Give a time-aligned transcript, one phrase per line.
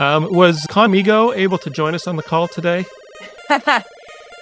[0.00, 2.84] Um, was Khanmigo able to join us on the call today?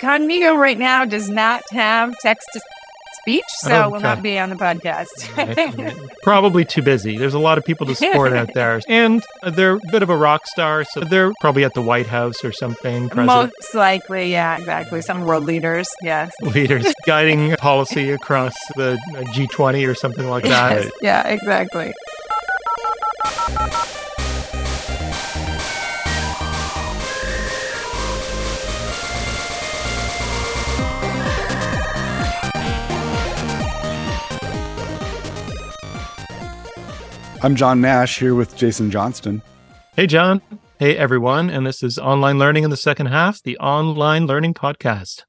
[0.03, 2.61] Khanmigo right now does not have text to
[3.23, 5.07] speech, so will not be on the podcast.
[6.23, 7.17] probably too busy.
[7.17, 10.17] There's a lot of people to support out there, and they're a bit of a
[10.17, 13.09] rock star, so they're probably at the White House or something.
[13.09, 13.27] Present.
[13.27, 15.03] Most likely, yeah, exactly.
[15.03, 18.99] Some world leaders, yes, leaders guiding policy across the
[19.35, 20.85] G20 or something like that.
[20.85, 21.93] Yes, yeah, exactly.
[37.45, 39.43] I'm John Nash here with Jason Johnston.
[39.97, 40.41] Hey, John.
[40.79, 41.51] Hey, everyone.
[41.51, 45.25] And this is Online Learning in the Second Half, the Online Learning Podcast.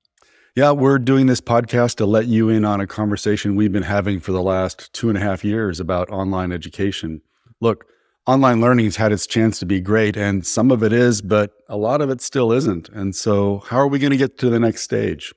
[0.55, 4.19] Yeah, we're doing this podcast to let you in on a conversation we've been having
[4.19, 7.21] for the last two and a half years about online education.
[7.59, 7.85] Look,
[8.27, 11.49] online learning has had its chance to be great, and some of it is, but
[11.67, 12.89] a lot of it still isn't.
[12.89, 15.33] And so, how are we going to get to the next stage?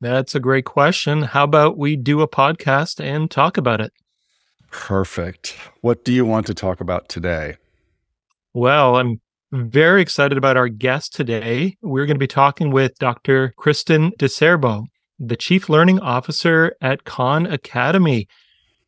[0.00, 1.22] That's a great question.
[1.22, 3.92] How about we do a podcast and talk about it?
[4.72, 5.56] Perfect.
[5.82, 7.56] What do you want to talk about today?
[8.54, 9.20] Well, I'm
[9.52, 11.76] very excited about our guest today.
[11.82, 13.52] We're going to be talking with Dr.
[13.56, 14.86] Kristen DiCerbo,
[15.18, 18.26] the Chief Learning Officer at Khan Academy.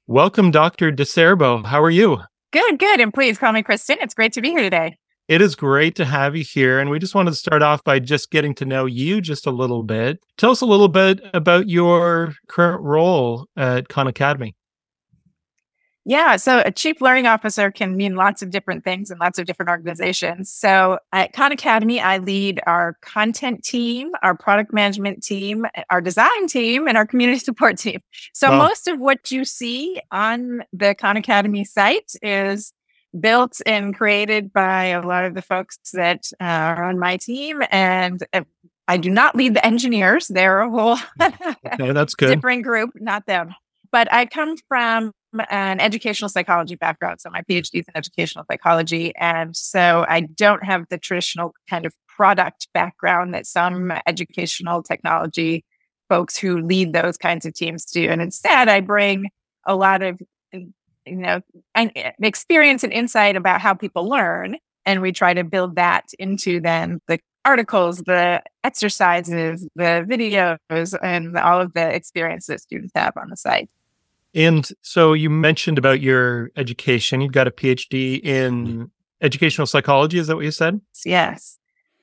[0.07, 0.91] Welcome, Dr.
[0.91, 1.67] DiCerbo.
[1.67, 2.19] How are you?
[2.51, 3.01] Good, good.
[3.01, 3.99] And please call me Kristen.
[4.01, 4.97] It's great to be here today.
[5.29, 6.81] It is great to have you here.
[6.81, 9.51] And we just wanted to start off by just getting to know you just a
[9.51, 10.19] little bit.
[10.39, 14.55] Tell us a little bit about your current role at Khan Academy.
[16.07, 16.37] Yeah.
[16.37, 19.71] So a chief learning officer can mean lots of different things in lots of different
[19.71, 20.53] organizations.
[20.53, 26.47] So at Khan Academy, I lead our content team, our product management team, our design
[26.47, 28.01] team, and our community support team.
[28.35, 28.59] So wow.
[28.59, 32.75] most of what you see on the Khan Academy site is
[33.19, 37.63] built and created by a lot of the folks that uh, are on my team.
[37.71, 38.43] And uh,
[38.89, 40.29] I do not lead the engineers.
[40.29, 42.35] They're a whole okay, that's good.
[42.35, 43.55] different group, not them.
[43.95, 45.13] But I come from
[45.51, 47.21] an educational psychology background.
[47.21, 47.61] So my mm.
[47.61, 49.15] PhD is in educational psychology.
[49.15, 54.01] And so I don't have the traditional kind of product background that some mm.
[54.05, 55.65] educational technology
[56.09, 58.11] folks who lead those kinds of teams do.
[58.11, 59.31] And instead, I bring
[59.65, 60.21] a lot of,
[60.53, 60.73] you
[61.07, 61.43] know,
[61.77, 64.57] eh, experience and insight about how people learn.
[64.85, 71.39] And we try to build that into then the articles, the exercises, the videos, and
[71.39, 73.71] all of the experience that students have on the site.
[74.35, 77.21] And so you mentioned about your education.
[77.21, 78.85] You've got a PhD in mm-hmm.
[79.21, 80.19] educational psychology.
[80.19, 80.81] Is that what you said?
[81.05, 81.59] Yes.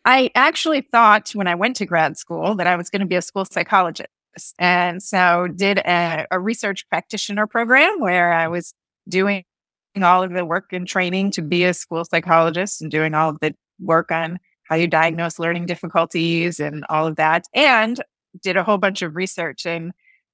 [0.05, 3.15] I actually thought when I went to grad school that I was going to be
[3.15, 4.09] a school psychologist.
[4.57, 8.73] And so did a, a research practitioner program where I was
[9.07, 9.43] doing
[10.01, 13.39] all of the work and training to be a school psychologist and doing all of
[13.41, 17.43] the work on how you diagnose learning difficulties and all of that.
[17.53, 18.01] And
[18.41, 19.91] did a whole bunch of research and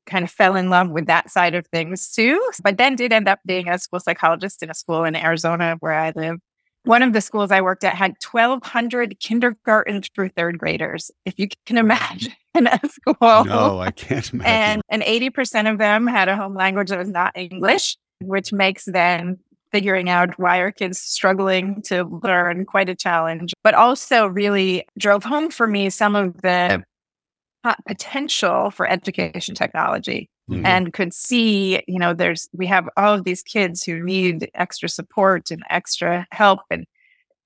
[0.08, 2.42] kind of fell in love with that side of things too.
[2.64, 5.94] But then did end up being a school psychologist in a school in Arizona where
[5.94, 6.38] I live.
[6.84, 11.50] One of the schools I worked at had 1,200 kindergarten through third graders, if you
[11.66, 13.16] can imagine a school.
[13.20, 14.42] No, I can't imagine.
[14.46, 18.86] And, and 80% of them had a home language that was not English, which makes
[18.86, 19.38] then
[19.72, 25.24] figuring out why are kids struggling to learn quite a challenge, but also really drove
[25.24, 26.84] home for me some of the
[27.88, 30.66] potential for education technology mm-hmm.
[30.66, 34.90] and could see, you know, there's, we have all of these kids who need extra
[34.90, 36.86] support and extra help and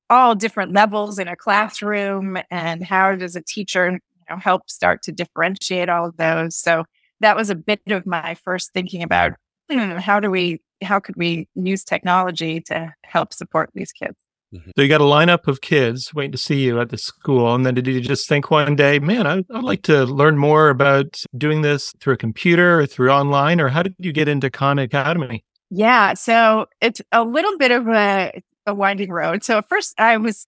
[0.10, 2.38] all different levels in a classroom.
[2.50, 4.00] And how does a teacher, you
[4.30, 6.56] know, help start to differentiate all of those?
[6.56, 6.86] So
[7.22, 9.34] that was a bit of my first thinking about
[9.72, 14.18] hmm, how do we, how could we use technology to help support these kids?
[14.53, 14.72] Mm-hmm.
[14.75, 17.53] So you got a lineup of kids waiting to see you at the school.
[17.56, 20.69] And then did you just think one day, man, I, would like to learn more
[20.69, 23.62] about doing this through a computer or through online?
[23.62, 25.45] Or how did you get into Khan Academy?
[25.69, 26.16] Yeah.
[26.16, 29.44] So it's a little bit of a, a winding road.
[29.44, 30.48] So at first I was,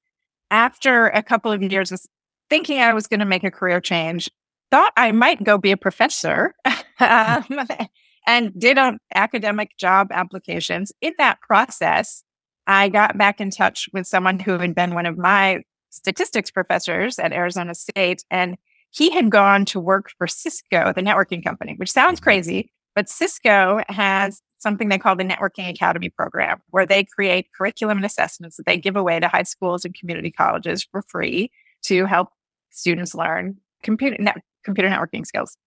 [0.51, 2.07] after a couple of years, was
[2.49, 4.29] thinking I was going to make a career change,
[4.69, 6.53] thought I might go be a professor.
[6.99, 7.45] um,
[8.27, 10.91] and did um, academic job applications.
[11.01, 12.23] In that process,
[12.67, 17.19] I got back in touch with someone who had been one of my statistics professors
[17.19, 18.23] at Arizona State.
[18.31, 18.57] And
[18.89, 22.25] he had gone to work for Cisco, the networking company, which sounds mm-hmm.
[22.25, 27.97] crazy, but Cisco has something they call the Networking Academy program, where they create curriculum
[27.97, 31.51] and assessments that they give away to high schools and community colleges for free
[31.83, 32.29] to help
[32.71, 35.57] students learn computer, net, computer networking skills.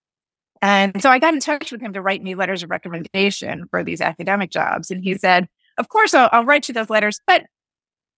[0.62, 3.84] And so I got in touch with him to write me letters of recommendation for
[3.84, 4.90] these academic jobs.
[4.90, 7.44] And he said, of course, I'll, I'll write you those letters, but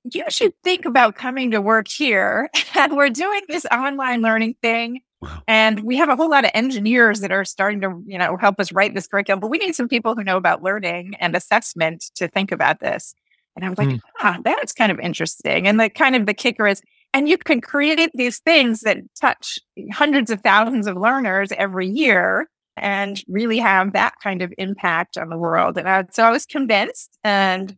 [0.04, 2.48] you should think about coming to work here.
[2.74, 5.00] And we're doing this online learning thing.
[5.20, 5.42] Wow.
[5.48, 8.60] And we have a whole lot of engineers that are starting to, you know, help
[8.60, 12.04] us write this curriculum, but we need some people who know about learning and assessment
[12.14, 13.14] to think about this.
[13.56, 14.00] And I was like, mm.
[14.20, 15.66] ah, that's kind of interesting.
[15.66, 16.80] And the kind of the kicker is,
[17.12, 19.58] and you can create these things that touch
[19.90, 22.48] hundreds of thousands of learners every year
[22.82, 25.78] and really have that kind of impact on the world.
[25.78, 27.76] And I, so I was convinced and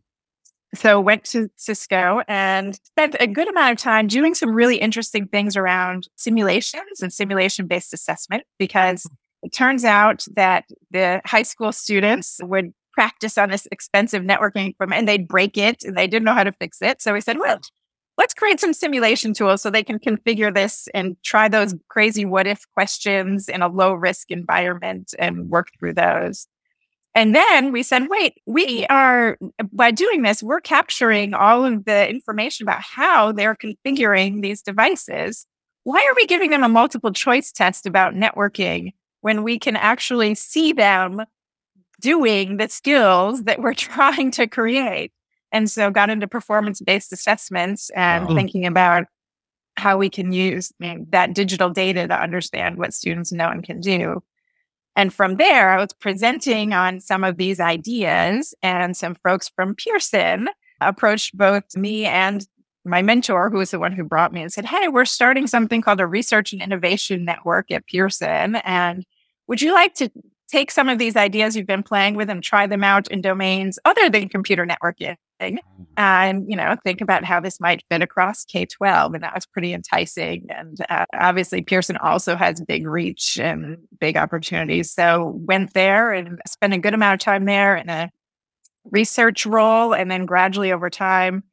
[0.73, 5.27] so went to Cisco and spent a good amount of time doing some really interesting
[5.27, 9.13] things around simulations and simulation based assessment because hmm.
[9.43, 14.99] it turns out that the high school students would practice on this expensive networking equipment
[14.99, 17.01] and they'd break it and they didn't know how to fix it.
[17.01, 17.59] So we said, well,
[18.17, 22.47] let's create some simulation tools so they can configure this and try those crazy what
[22.47, 26.47] if questions in a low risk environment and work through those.
[27.13, 29.37] And then we said, wait, we are,
[29.73, 35.45] by doing this, we're capturing all of the information about how they're configuring these devices.
[35.83, 40.35] Why are we giving them a multiple choice test about networking when we can actually
[40.35, 41.23] see them
[41.99, 45.11] doing the skills that we're trying to create?
[45.51, 48.35] And so got into performance based assessments and wow.
[48.35, 49.05] thinking about
[49.77, 54.21] how we can use that digital data to understand what students know and can do.
[54.95, 59.75] And from there, I was presenting on some of these ideas, and some folks from
[59.75, 60.49] Pearson
[60.81, 62.45] approached both me and
[62.83, 65.81] my mentor, who was the one who brought me, and said, Hey, we're starting something
[65.81, 68.55] called a research and innovation network at Pearson.
[68.57, 69.05] And
[69.47, 70.09] would you like to
[70.49, 73.79] take some of these ideas you've been playing with and try them out in domains
[73.85, 75.15] other than computer networking?
[75.41, 75.83] Mm-hmm.
[75.97, 79.73] and you know think about how this might fit across k-12 and that was pretty
[79.73, 86.13] enticing and uh, obviously pearson also has big reach and big opportunities so went there
[86.13, 88.11] and spent a good amount of time there in a
[88.91, 91.43] research role and then gradually over time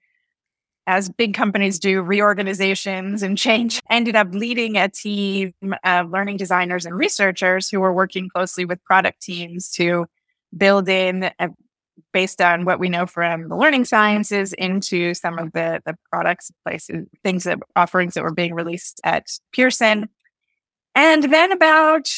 [0.87, 5.53] as big companies do reorganizations and change ended up leading a team
[5.85, 10.07] of learning designers and researchers who were working closely with product teams to
[10.57, 11.49] build in a
[12.13, 16.51] based on what we know from the learning sciences into some of the, the products,
[16.65, 20.09] places, things that offerings that were being released at Pearson.
[20.95, 22.09] And then about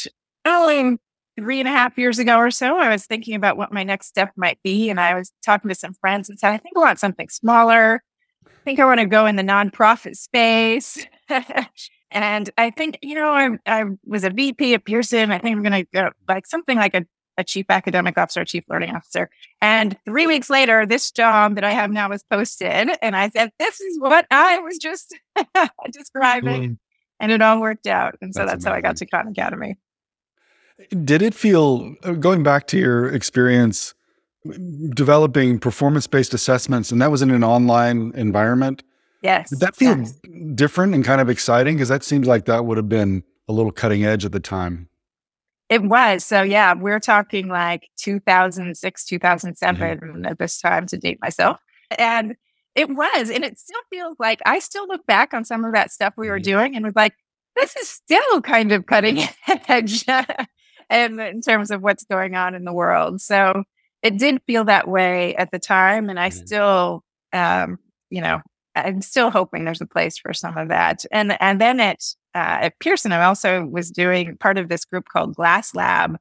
[0.45, 0.97] oh,
[1.37, 4.07] three and a half years ago or so, I was thinking about what my next
[4.07, 4.91] step might be.
[4.91, 8.03] And I was talking to some friends and said, I think I want something smaller.
[8.47, 11.07] I think I want to go in the nonprofit space.
[12.11, 15.31] and I think, you know, I, I was a VP at Pearson.
[15.31, 17.07] I think I'm going to go like something like a
[17.41, 19.31] a chief academic officer, chief learning officer.
[19.61, 22.91] And three weeks later, this job that I have now was posted.
[23.03, 25.17] And I said, This is what I was just
[25.93, 26.63] describing.
[26.63, 26.79] Mm.
[27.19, 28.17] And it all worked out.
[28.21, 29.77] And so that's, that's how I got to Khan Academy.
[31.05, 33.95] Did it feel, uh, going back to your experience
[34.95, 38.83] developing performance based assessments, and that was in an online environment?
[39.23, 39.51] Yes.
[39.51, 40.19] Did that feel yes.
[40.55, 41.77] different and kind of exciting?
[41.77, 44.89] Because that seems like that would have been a little cutting edge at the time.
[45.71, 46.25] It was.
[46.25, 50.27] So yeah, we're talking like 2006, 2007 mm-hmm.
[50.27, 51.61] at this time to date myself.
[51.97, 52.35] And
[52.75, 53.31] it was.
[53.31, 56.29] And it still feels like I still look back on some of that stuff we
[56.29, 56.51] were mm-hmm.
[56.51, 57.15] doing and was like,
[57.55, 59.21] this is still kind of cutting
[59.69, 60.05] edge
[60.91, 63.21] and in terms of what's going on in the world.
[63.21, 63.63] So
[64.03, 66.11] it did feel that way at the time.
[66.11, 66.47] And I mm-hmm.
[66.47, 67.79] still, um,
[68.11, 68.41] you know,
[68.75, 71.05] I'm still hoping there's a place for some of that.
[71.13, 72.01] And and then at
[72.35, 76.17] uh, at Pearson, I also was doing part of this group called GlassLab,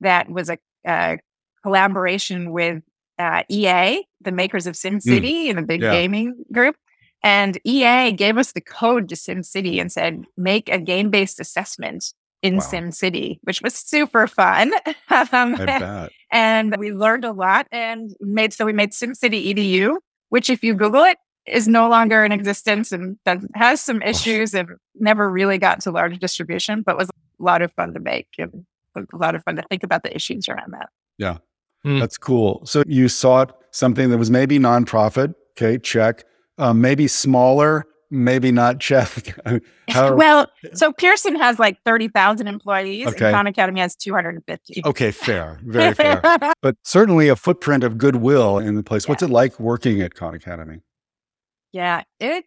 [0.00, 1.18] that was a, a
[1.62, 2.82] collaboration with
[3.18, 5.50] uh, EA, the makers of SimCity, mm.
[5.50, 5.92] and a big yeah.
[5.92, 6.76] gaming group.
[7.22, 12.12] And EA gave us the code to SimCity and said, make a game based assessment
[12.42, 12.62] in wow.
[12.62, 14.72] SimCity, which was super fun.
[15.32, 19.96] um, and we learned a lot and made so we made SimCity EDU,
[20.28, 21.16] which if you Google it,
[21.46, 25.90] is no longer in existence and that has some issues and never really got to
[25.90, 28.64] large distribution, but was a lot of fun to make and
[28.96, 30.88] a lot of fun to think about the issues around that.
[31.18, 31.38] Yeah.
[31.84, 32.00] Mm.
[32.00, 32.64] That's cool.
[32.64, 35.34] So you sought something that was maybe nonprofit.
[35.52, 36.24] Okay, check.
[36.58, 39.38] Um, maybe smaller, maybe not check.
[39.88, 43.26] How, well, so Pearson has like 30,000 employees okay.
[43.26, 44.82] and Khan Academy has 250.
[44.84, 45.60] Okay, fair.
[45.64, 46.20] Very fair.
[46.62, 49.04] but certainly a footprint of goodwill in the place.
[49.04, 49.12] Yeah.
[49.12, 50.80] What's it like working at Khan Academy?
[51.72, 52.44] Yeah, it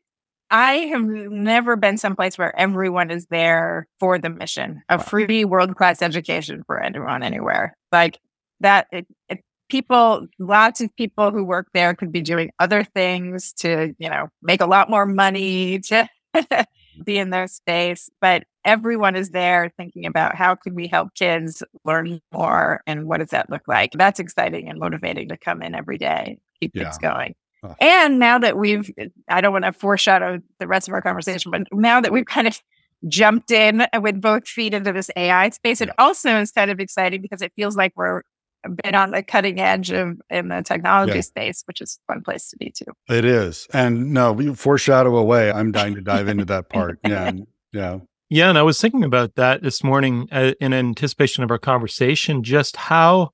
[0.52, 5.76] I have never been someplace where everyone is there for the mission of free world
[5.76, 7.76] class education for anyone anywhere.
[7.92, 8.20] Like
[8.60, 13.54] that, it, it, people, lots of people who work there could be doing other things
[13.54, 17.02] to, you know, make a lot more money to mm-hmm.
[17.04, 18.10] be in their space.
[18.20, 23.20] But everyone is there thinking about how can we help kids learn more and what
[23.20, 23.92] does that look like?
[23.94, 26.86] That's exciting and motivating to come in every day, keep yeah.
[26.86, 27.36] things going.
[27.80, 28.92] And now that we've,
[29.28, 32.48] I don't want to foreshadow the rest of our conversation, but now that we've kind
[32.48, 32.60] of
[33.08, 37.22] jumped in with both feet into this AI space, it also is kind of exciting
[37.22, 38.22] because it feels like we're
[38.66, 41.22] a bit on the cutting edge of in the technology yeah.
[41.22, 42.92] space, which is a fun place to be too.
[43.08, 43.68] It is.
[43.74, 45.52] And no, we foreshadow away.
[45.52, 47.00] I'm dying to dive into that part.
[47.08, 47.32] Yeah.
[47.72, 48.00] Yeah.
[48.30, 48.50] Yeah.
[48.50, 52.76] And I was thinking about that this morning uh, in anticipation of our conversation, just
[52.76, 53.30] how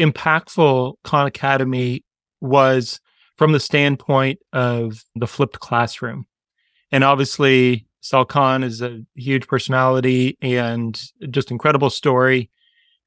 [0.00, 2.04] impactful Khan Academy
[2.40, 3.00] was
[3.40, 6.26] from the standpoint of the flipped classroom.
[6.92, 12.50] And obviously, Sal Khan is a huge personality and just incredible story.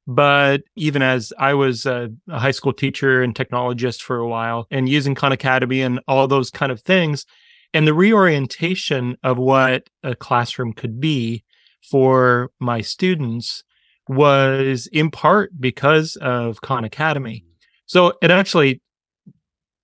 [0.08, 4.66] But even as I was a, a, high school teacher and technologist for a while
[4.72, 7.26] and using Khan Academy and all those kind of things,
[7.72, 11.44] and the reorientation of what a classroom could be
[11.88, 13.62] for my students
[14.08, 17.44] was in part because of Khan Academy.
[17.86, 18.82] So it actually,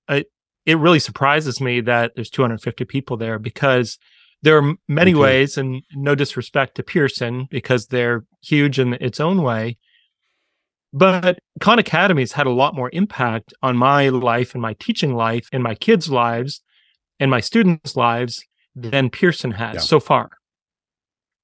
[0.08, 0.26] it,
[0.66, 3.98] it really surprises me that there's 250 people there because
[4.42, 5.20] there are many okay.
[5.20, 9.76] ways, and no disrespect to Pearson because they're huge in its own way.
[10.92, 15.48] But Khan Academy's had a lot more impact on my life and my teaching life
[15.52, 16.62] and my kids' lives
[17.20, 19.80] and my students' lives than Pearson has yeah.
[19.80, 20.30] so far.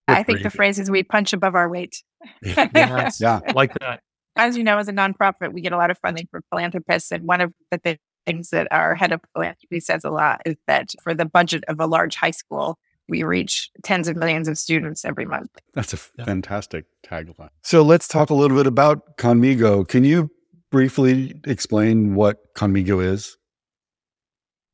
[0.09, 2.03] I think the phrase is we punch above our weight.
[2.43, 4.01] yes, yeah, like that.
[4.37, 7.11] As you know, as a nonprofit, we get a lot of funding from philanthropists.
[7.11, 10.90] And one of the things that our head of philanthropy says a lot is that
[11.02, 12.78] for the budget of a large high school,
[13.09, 15.50] we reach tens of millions of students every month.
[15.75, 16.25] That's a yeah.
[16.25, 17.50] fantastic tagline.
[17.62, 19.87] So let's talk a little bit about Khanmigo.
[19.87, 20.30] Can you
[20.71, 23.37] briefly explain what Khanmigo is?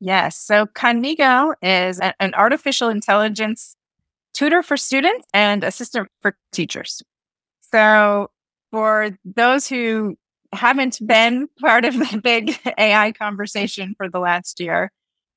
[0.00, 0.36] Yes.
[0.38, 3.76] So Khanmigo is an artificial intelligence
[4.34, 7.02] tutor for students and assistant for teachers.
[7.70, 8.30] So
[8.70, 10.16] for those who
[10.52, 14.90] haven't been part of the big AI conversation for the last year,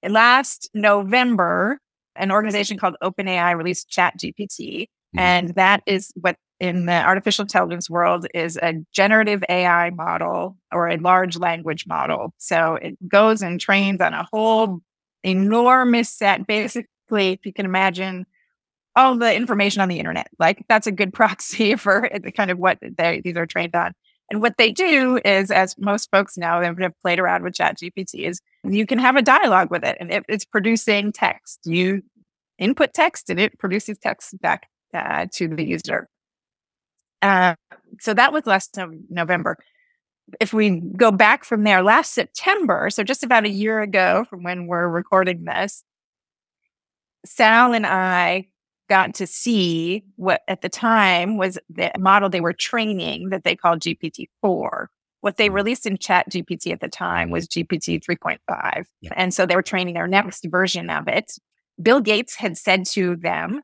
[0.07, 1.79] last November,
[2.15, 4.83] an organization called OpenAI released ChatGPT.
[4.83, 5.19] Mm-hmm.
[5.19, 10.87] And that is what in the artificial intelligence world is a generative AI model or
[10.87, 12.33] a large language model.
[12.37, 14.79] So it goes and trains on a whole
[15.23, 16.47] enormous set.
[16.47, 16.87] Basically,
[17.33, 18.25] if you can imagine
[18.95, 22.57] all the information on the internet, like that's a good proxy for the kind of
[22.57, 23.93] what they, these are trained on.
[24.31, 27.77] And what they do is, as most folks know, they have played around with Chat
[27.77, 31.59] GPT, is you can have a dialogue with it and it, it's producing text.
[31.65, 32.01] You
[32.57, 36.07] input text and it produces text back uh, to the user.
[37.21, 37.55] Uh,
[37.99, 38.77] so that was last
[39.09, 39.57] November.
[40.39, 44.41] If we go back from there, last September, so just about a year ago from
[44.41, 45.83] when we're recording this,
[47.25, 48.47] Sal and I
[48.89, 53.55] got to see what at the time was the model they were training that they
[53.55, 54.87] called GPT-4.
[55.21, 55.53] What they mm.
[55.53, 58.85] released in Chat GPT at the time was GPT 3.5.
[59.01, 59.11] Yeah.
[59.15, 61.33] And so they were training their next version of it.
[61.81, 63.61] Bill Gates had said to them,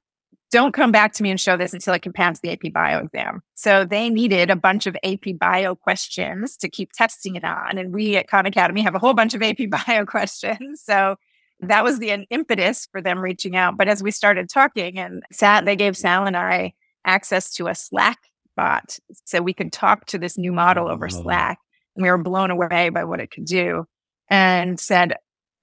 [0.51, 3.00] don't come back to me and show this until I can pass the AP Bio
[3.00, 3.42] exam.
[3.56, 7.78] So they needed a bunch of AP Bio questions to keep testing it on.
[7.78, 10.82] And we at Khan Academy have a whole bunch of AP Bio questions.
[10.84, 11.16] So
[11.62, 13.77] that was the impetus for them reaching out.
[13.77, 16.74] But as we started talking and sat, they gave Sal and I
[17.06, 18.18] access to a Slack
[18.56, 21.60] bot so we could talk to this new model over oh, Slack.
[21.96, 23.86] And we were blown away by what it could do
[24.30, 25.15] and said,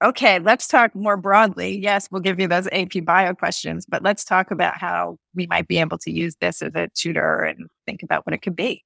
[0.03, 1.77] okay, let's talk more broadly.
[1.77, 5.67] Yes, we'll give you those AP bio questions, but let's talk about how we might
[5.67, 8.83] be able to use this as a tutor and think about what it could be.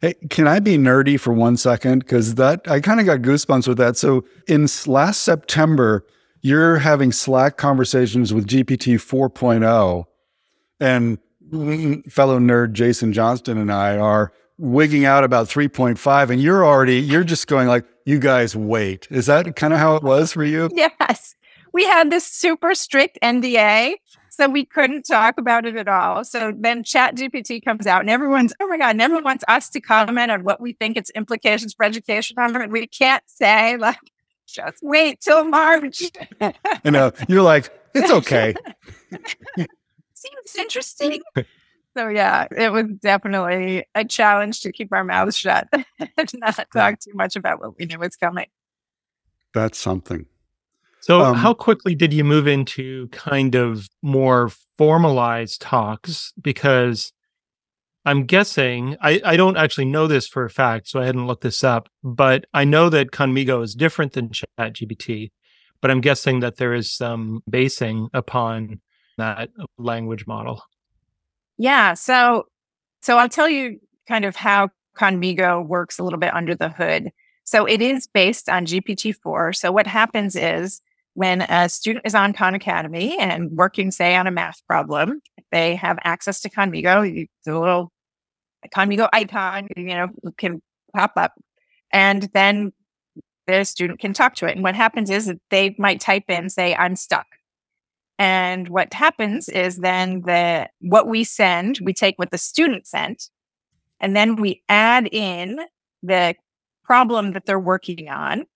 [0.00, 2.00] Hey, can I be nerdy for one second?
[2.00, 3.96] Because that I kind of got goosebumps with that.
[3.96, 6.06] So in last September,
[6.40, 10.04] you're having Slack conversations with GPT 4.0,
[10.80, 11.18] and
[11.52, 17.00] mm, fellow nerd Jason Johnston and I are wigging out about 3.5, and you're already
[17.00, 20.44] you're just going like, "You guys wait." Is that kind of how it was for
[20.44, 20.70] you?
[20.74, 21.34] Yes,
[21.72, 23.94] we had this super strict NDA.
[24.30, 26.24] So we couldn't talk about it at all.
[26.24, 29.68] So then Chat GPT comes out and everyone's, oh my God, and everyone wants us
[29.70, 32.62] to comment on what we think its implications for education are.
[32.62, 33.98] And we can't say like
[34.48, 36.02] just wait till March.
[36.40, 37.12] I know.
[37.28, 38.54] You're like, it's okay.
[40.14, 41.20] Seems interesting.
[41.96, 47.00] So yeah, it was definitely a challenge to keep our mouths shut and not talk
[47.00, 48.46] too much about what we knew was coming.
[49.54, 50.26] That's something.
[51.00, 56.32] So, um, how quickly did you move into kind of more formalized talks?
[56.40, 57.12] Because
[58.08, 61.42] I'm guessing I, I don't actually know this for a fact, so I hadn't looked
[61.42, 65.30] this up, but I know that Khanmigo is different than ChatGPT,
[65.82, 68.80] but I'm guessing that there is some basing upon
[69.18, 70.62] that language model.
[71.58, 72.46] Yeah, so
[73.02, 77.10] so I'll tell you kind of how Khanmigo works a little bit under the hood.
[77.44, 79.54] So it is based on GPT-4.
[79.54, 80.80] So what happens is
[81.12, 85.20] when a student is on Khan Academy and working, say, on a math problem,
[85.52, 87.26] they have access to Khanmigo.
[87.44, 87.92] The little
[88.74, 90.62] Khanmigo icon, you know, can
[90.94, 91.32] pop up,
[91.92, 92.72] and then
[93.46, 94.54] the student can talk to it.
[94.54, 97.26] And what happens is that they might type in, say, "I'm stuck,"
[98.18, 103.30] and what happens is then the what we send, we take what the student sent,
[104.00, 105.60] and then we add in
[106.02, 106.34] the
[106.84, 108.46] problem that they're working on.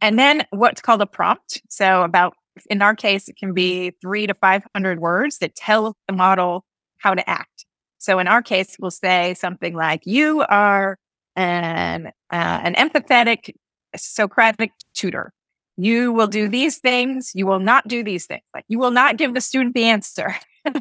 [0.00, 1.62] And then what's called a prompt.
[1.68, 2.34] So, about
[2.70, 6.64] in our case, it can be three to 500 words that tell the model
[6.98, 7.57] how to act.
[7.98, 10.98] So, in our case, we'll say something like, You are
[11.36, 13.54] an, uh, an empathetic
[13.96, 15.32] Socratic tutor.
[15.76, 17.32] You will do these things.
[17.34, 18.42] You will not do these things.
[18.54, 20.34] Like, you will not give the student the answer.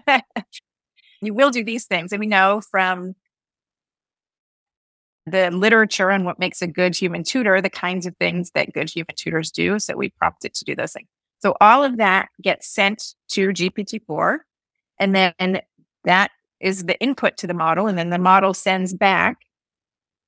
[1.22, 2.12] you will do these things.
[2.12, 3.16] And we know from
[5.26, 8.90] the literature and what makes a good human tutor, the kinds of things that good
[8.90, 9.78] human tutors do.
[9.78, 11.08] So we prompt it to do those things.
[11.40, 14.38] So all of that gets sent to GPT-4.
[15.00, 15.62] And then and
[16.06, 17.88] that is the input to the model.
[17.88, 19.38] And then the model sends back,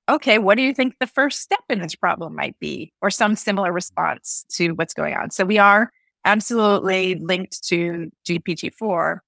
[0.10, 2.92] okay, what do you think the first step in this problem might be?
[3.02, 5.32] Or some similar response to what's going on.
[5.32, 5.92] So we are
[6.26, 9.20] absolutely linked to GPT-4.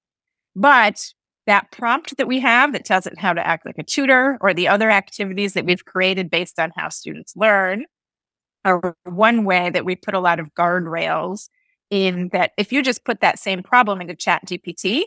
[0.54, 1.12] But
[1.46, 4.54] that prompt that we have that tells it how to act like a tutor or
[4.54, 7.84] the other activities that we've created based on how students learn
[8.64, 11.48] are one way that we put a lot of guardrails
[11.90, 15.02] in that if you just put that same problem into chat gpt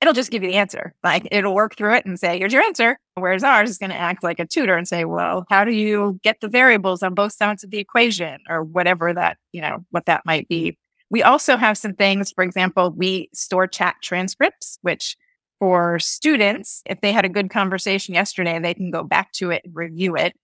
[0.00, 2.62] it'll just give you the answer like it'll work through it and say here's your
[2.62, 5.72] answer whereas ours is going to act like a tutor and say well how do
[5.72, 9.84] you get the variables on both sides of the equation or whatever that you know
[9.90, 10.76] what that might be
[11.10, 15.16] we also have some things for example we store chat transcripts which
[15.58, 19.62] for students, if they had a good conversation yesterday, they can go back to it
[19.64, 20.34] and review it.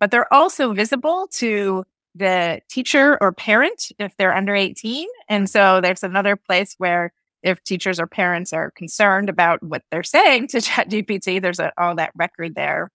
[0.00, 5.08] But they're also visible to the teacher or parent if they're under 18.
[5.28, 7.12] And so there's another place where
[7.44, 11.94] if teachers or parents are concerned about what they're saying to ChatGPT, there's a, all
[11.96, 12.90] that record there.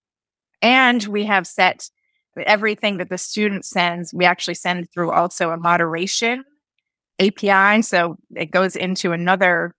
[0.60, 1.88] And we have set
[2.36, 6.44] everything that the student sends, we actually send through also a moderation
[7.18, 7.82] API.
[7.82, 9.74] So it goes into another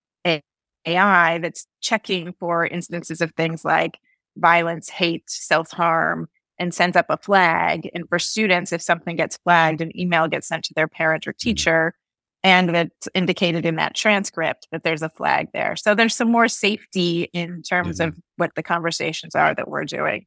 [0.85, 3.99] AI that's checking for instances of things like
[4.37, 7.89] violence, hate, self harm, and sends up a flag.
[7.93, 11.33] And for students, if something gets flagged, an email gets sent to their parent or
[11.33, 11.49] mm-hmm.
[11.49, 11.93] teacher,
[12.43, 15.75] and it's indicated in that transcript that there's a flag there.
[15.75, 18.09] So there's some more safety in terms mm-hmm.
[18.09, 20.25] of what the conversations are that we're doing.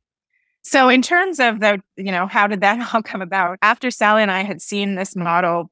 [0.62, 3.58] So in terms of the, you know, how did that all come about?
[3.62, 5.70] After Sally and I had seen this model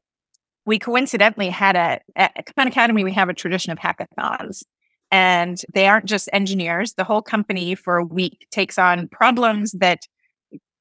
[0.64, 4.62] we coincidentally had a at Khan Academy, we have a tradition of hackathons.
[5.10, 6.94] And they aren't just engineers.
[6.94, 10.06] The whole company for a week takes on problems that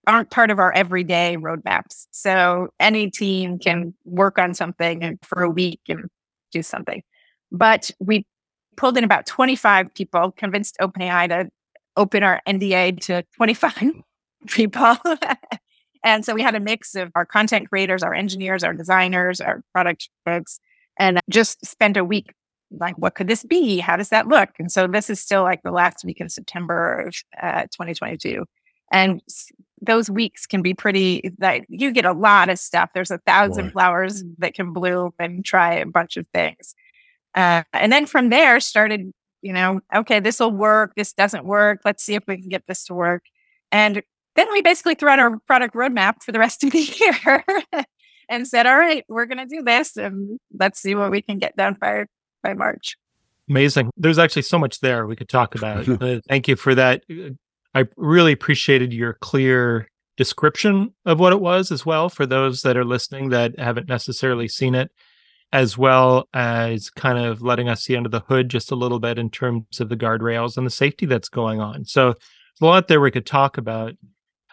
[0.07, 2.07] aren't part of our everyday roadmaps.
[2.11, 6.09] So any team can work on something for a week and
[6.51, 7.03] do something.
[7.51, 8.25] But we
[8.77, 11.49] pulled in about 25 people, convinced OpenAI to
[11.97, 13.91] open our NDA to 25
[14.47, 14.95] people.
[16.03, 19.63] And so we had a mix of our content creators, our engineers, our designers, our
[19.71, 20.59] product folks,
[20.97, 22.33] and just spent a week
[22.71, 23.79] like, what could this be?
[23.79, 24.49] How does that look?
[24.57, 28.45] And so this is still like the last week in September of uh, 2022.
[28.91, 29.21] And
[29.81, 32.91] those weeks can be pretty, like, you get a lot of stuff.
[32.93, 33.71] There's a thousand Boy.
[33.71, 36.75] flowers that can bloom and try a bunch of things.
[37.33, 40.93] Uh, and then from there started, you know, okay, this will work.
[40.95, 41.81] This doesn't work.
[41.83, 43.23] Let's see if we can get this to work.
[43.71, 44.03] And
[44.35, 47.85] then we basically threw out our product roadmap for the rest of the year
[48.29, 51.39] and said, all right, we're going to do this and let's see what we can
[51.39, 52.05] get done by,
[52.43, 52.97] by March.
[53.49, 53.89] Amazing.
[53.97, 55.87] There's actually so much there we could talk about.
[56.01, 57.03] uh, thank you for that.
[57.73, 62.77] I really appreciated your clear description of what it was as well for those that
[62.77, 64.91] are listening that haven't necessarily seen it,
[65.53, 69.17] as well as kind of letting us see under the hood just a little bit
[69.17, 71.85] in terms of the guardrails and the safety that's going on.
[71.85, 72.15] So
[72.61, 73.93] a lot there we could talk about.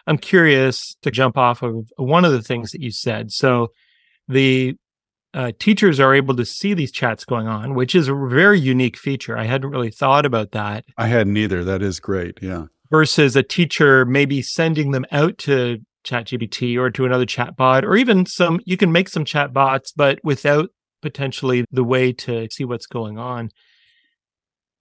[0.07, 3.31] I'm curious to jump off of one of the things that you said.
[3.31, 3.71] So
[4.27, 4.75] the
[5.33, 8.97] uh, teachers are able to see these chats going on, which is a very unique
[8.97, 9.37] feature.
[9.37, 10.85] I hadn't really thought about that.
[10.97, 11.63] I hadn't either.
[11.63, 12.39] That is great.
[12.41, 12.65] Yeah.
[12.91, 18.25] Versus a teacher maybe sending them out to ChatGPT or to another chatbot, or even
[18.25, 20.69] some, you can make some chatbots, but without
[21.01, 23.51] potentially the way to see what's going on.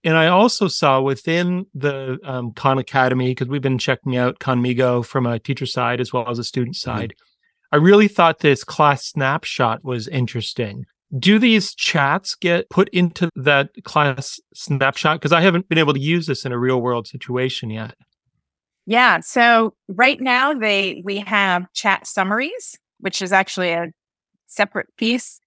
[0.04, 5.04] And I also saw within the um, Khan Academy, because we've been checking out Khanmigo
[5.04, 6.90] from a teacher side as well as a student mm-hmm.
[6.90, 7.10] side.
[7.10, 7.76] Mm-hmm.
[7.76, 10.86] I really thought this class snapshot was interesting.
[11.16, 15.20] Do these chats get put into that class snapshot?
[15.20, 17.94] Because I haven't been able to use this in a real world situation yet.
[18.84, 19.20] Yeah.
[19.20, 23.88] So right now they we have chat summaries, which is actually a
[24.46, 25.40] separate piece.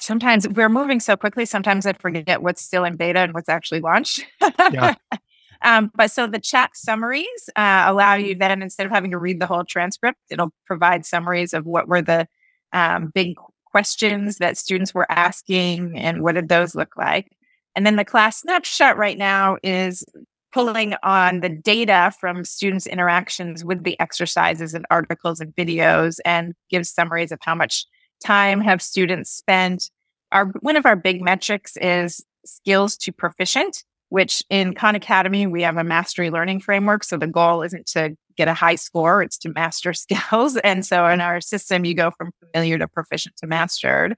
[0.00, 3.80] Sometimes we're moving so quickly, sometimes I forget what's still in beta and what's actually
[3.80, 4.24] launched.
[4.72, 4.94] Yeah.
[5.62, 9.40] um, but so the chat summaries uh, allow you then, instead of having to read
[9.40, 12.28] the whole transcript, it'll provide summaries of what were the
[12.72, 13.34] um, big
[13.70, 17.30] questions that students were asking and what did those look like.
[17.74, 20.04] And then the class snapshot right now is
[20.52, 26.54] pulling on the data from students' interactions with the exercises and articles and videos and
[26.70, 27.86] gives summaries of how much
[28.24, 29.90] time have students spent.
[30.32, 35.62] Our one of our big metrics is skills to proficient, which in Khan Academy we
[35.62, 37.04] have a mastery learning framework.
[37.04, 40.56] So the goal isn't to get a high score, it's to master skills.
[40.58, 44.16] And so in our system, you go from familiar to proficient to mastered.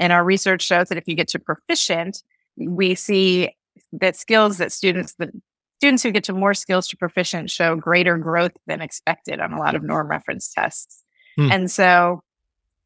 [0.00, 2.22] And our research shows that if you get to proficient,
[2.56, 3.54] we see
[3.92, 5.30] that skills that students that
[5.78, 9.58] students who get to more skills to proficient show greater growth than expected on a
[9.58, 11.04] lot of norm reference tests.
[11.36, 11.52] Hmm.
[11.52, 12.22] And so,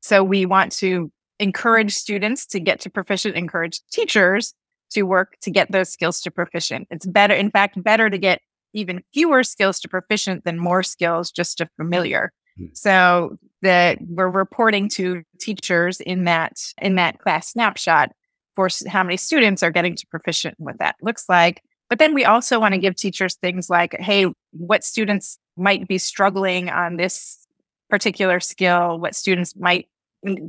[0.00, 4.54] so we want to encourage students to get to proficient, encourage teachers
[4.90, 6.86] to work to get those skills to proficient.
[6.90, 11.30] It's better, in fact, better to get even fewer skills to proficient than more skills
[11.30, 12.32] just to familiar.
[12.56, 12.66] Hmm.
[12.74, 18.12] So that we're reporting to teachers in that in that class snapshot
[18.54, 22.14] for how many students are getting to proficient and what that looks like but then
[22.14, 26.96] we also want to give teachers things like, hey, what students might be struggling on
[26.96, 27.46] this
[27.90, 29.90] particular skill, what students might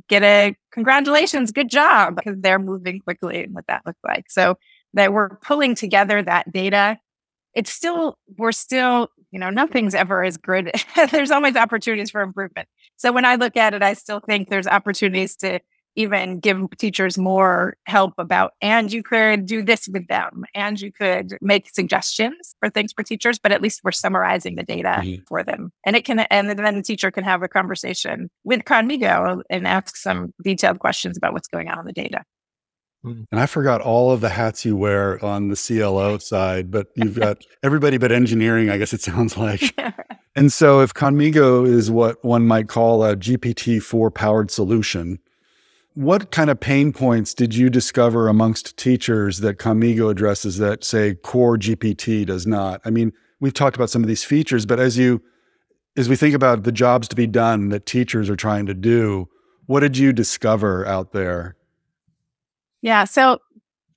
[0.07, 4.31] get a congratulations, good job, because they're moving quickly and what that looks like.
[4.31, 4.57] So
[4.93, 6.97] that we're pulling together that data.
[7.55, 10.71] It's still, we're still, you know, nothing's ever as good.
[11.11, 12.67] there's always opportunities for improvement.
[12.97, 15.59] So when I look at it, I still think there's opportunities to
[15.95, 20.91] even give teachers more help about, and you could do this with them, and you
[20.91, 25.21] could make suggestions for things for teachers, but at least we're summarizing the data mm-hmm.
[25.27, 25.71] for them.
[25.85, 29.95] And it can, and then the teacher can have a conversation with Khanmigo and ask
[29.95, 32.23] some detailed questions about what's going on in the data.
[33.05, 33.27] Mm.
[33.31, 37.19] And I forgot all of the hats you wear on the CLO side, but you've
[37.19, 39.73] got everybody but engineering, I guess it sounds like.
[40.35, 45.19] and so if Khanmigo is what one might call a GPT-4 powered solution,
[45.95, 51.13] what kind of pain points did you discover amongst teachers that Khanmigo addresses that say
[51.15, 52.81] core GPT does not?
[52.83, 55.21] I mean, we've talked about some of these features, but as you
[55.95, 59.29] as we think about the jobs to be done that teachers are trying to do,
[59.67, 61.55] what did you discover out there?
[62.83, 63.39] Yeah, so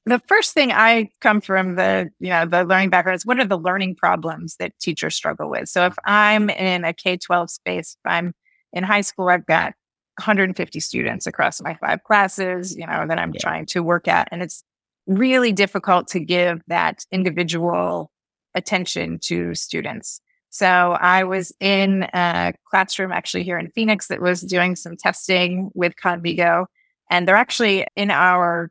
[0.07, 3.45] the first thing I come from the, you know, the learning background is what are
[3.45, 5.69] the learning problems that teachers struggle with?
[5.69, 8.33] So if I'm in a K-12 space, if I'm
[8.73, 9.75] in high school, I've got
[10.19, 13.41] 150 students across my five classes, you know, that I'm yeah.
[13.41, 14.29] trying to work at.
[14.31, 14.63] And it's
[15.09, 18.13] really difficult to give that individual
[18.55, 20.21] attention to students.
[20.51, 25.71] So I was in a classroom actually here in Phoenix that was doing some testing
[25.75, 26.67] with Khanmigo.
[27.11, 28.71] And they're actually in our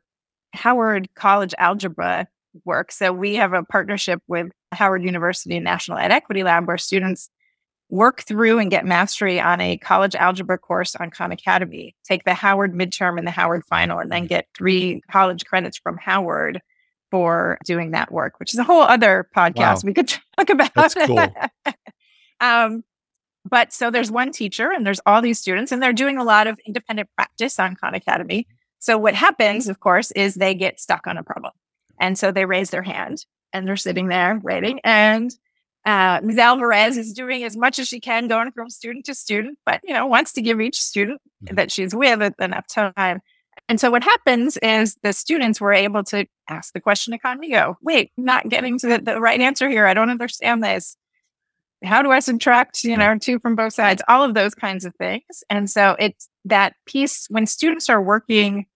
[0.52, 2.28] Howard College Algebra
[2.64, 2.92] work.
[2.92, 7.30] So we have a partnership with Howard University and National Ed Equity Lab where students
[7.88, 12.34] work through and get mastery on a college algebra course on Khan Academy, take the
[12.34, 14.28] Howard midterm and the Howard final, and then mm-hmm.
[14.28, 16.60] get three college credits from Howard
[17.10, 19.80] for doing that work, which is a whole other podcast wow.
[19.84, 20.74] we could talk about.
[20.74, 21.18] That's cool.
[22.40, 22.82] um,
[23.48, 26.48] but so there's one teacher and there's all these students, and they're doing a lot
[26.48, 28.48] of independent practice on Khan Academy.
[28.78, 31.52] So what happens, of course, is they get stuck on a problem.
[32.00, 34.80] And so they raise their hand and they're sitting there waiting.
[34.84, 35.32] And
[35.86, 36.38] uh, Ms.
[36.38, 39.94] Alvarez is doing as much as she can, going from student to student, but you
[39.94, 41.54] know wants to give each student mm-hmm.
[41.54, 43.20] that she's with enough time.
[43.68, 47.76] And so what happens is the students were able to ask the question to Khanmigo.
[47.82, 49.86] Wait, not getting to the, the right answer here.
[49.86, 50.96] I don't understand this.
[51.84, 54.02] How do I subtract, you know, two from both sides?
[54.08, 55.44] All of those kinds of things.
[55.50, 58.66] And so it's that piece when students are working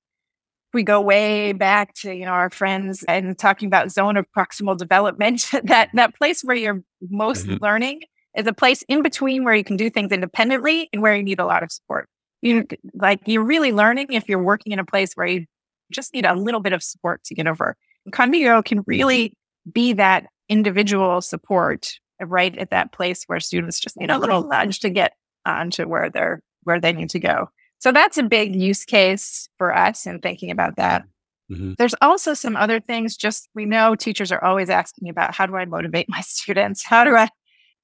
[0.73, 4.77] we go way back to you know our friends and talking about zone of proximal
[4.77, 7.63] development that that place where you're most mm-hmm.
[7.63, 8.01] learning
[8.37, 11.41] is a place in between where you can do things independently and where you need
[11.41, 12.09] a lot of support
[12.43, 15.45] you like you're really learning if you're working in a place where you
[15.91, 17.77] just need a little bit of support to get over
[18.11, 19.35] Khanmigo can really
[19.71, 24.81] be that individual support right at that place where students just need a little nudge
[24.81, 25.13] to get
[25.47, 27.49] on to where they're where they need to go
[27.81, 31.05] so that's a big use case for us in thinking about that.
[31.51, 31.73] Mm-hmm.
[31.79, 35.57] There's also some other things, just we know teachers are always asking about how do
[35.57, 36.85] I motivate my students?
[36.85, 37.29] How do I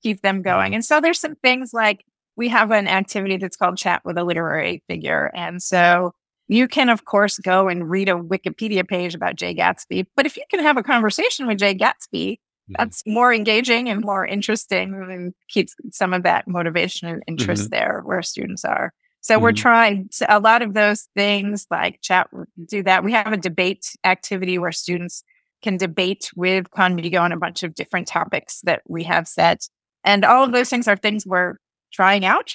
[0.02, 0.74] keep them going?
[0.74, 2.04] And so there's some things like
[2.36, 5.30] we have an activity that's called Chat with a Literary Figure.
[5.34, 6.12] And so
[6.46, 10.06] you can, of course, go and read a Wikipedia page about Jay Gatsby.
[10.14, 12.38] But if you can have a conversation with Jay Gatsby
[12.70, 17.70] that's more engaging and more interesting and keeps some of that motivation and interest Mhm.
[17.70, 18.92] there where students are.
[19.20, 19.56] So we're Mhm.
[19.56, 22.28] trying so a lot of those things like chat,
[22.66, 23.04] do that.
[23.04, 25.22] We have a debate activity where students
[25.62, 29.68] can debate with Khanmigo on a bunch of different topics that we have set.
[30.04, 31.54] And all of those things are things we're
[31.92, 32.52] trying out,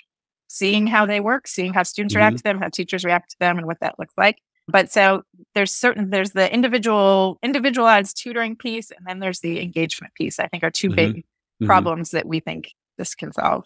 [0.47, 3.57] seeing how they work, seeing how students react to them, how teachers react to them,
[3.57, 4.37] and what that looks like.
[4.71, 5.23] But so
[5.55, 10.39] there's certain there's the individual individualized tutoring piece, and then there's the engagement piece.
[10.39, 10.95] I think are 2 Mhm.
[10.95, 11.25] big
[11.61, 11.65] Mhm.
[11.67, 13.65] problems that we think this can solve.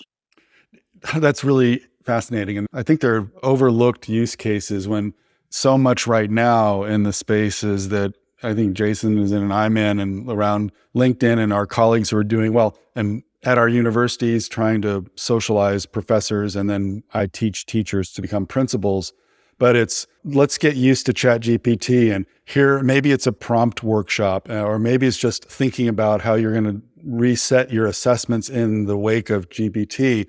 [1.18, 2.58] That's really fascinating.
[2.58, 5.14] And I think there are overlooked use cases when
[5.50, 8.14] so much right now in the spaces that
[8.44, 12.18] I think Jason is in and I'm in and around LinkedIn and our colleagues who
[12.18, 17.66] are doing well and at our universities trying to socialize professors and then I teach
[17.66, 19.14] teachers to become principals.
[19.58, 24.50] But it's let's get used to Chat GPT and here maybe it's a prompt workshop
[24.50, 28.86] uh, or maybe it's just thinking about how you're going to reset your assessments in
[28.86, 30.28] the wake of GPT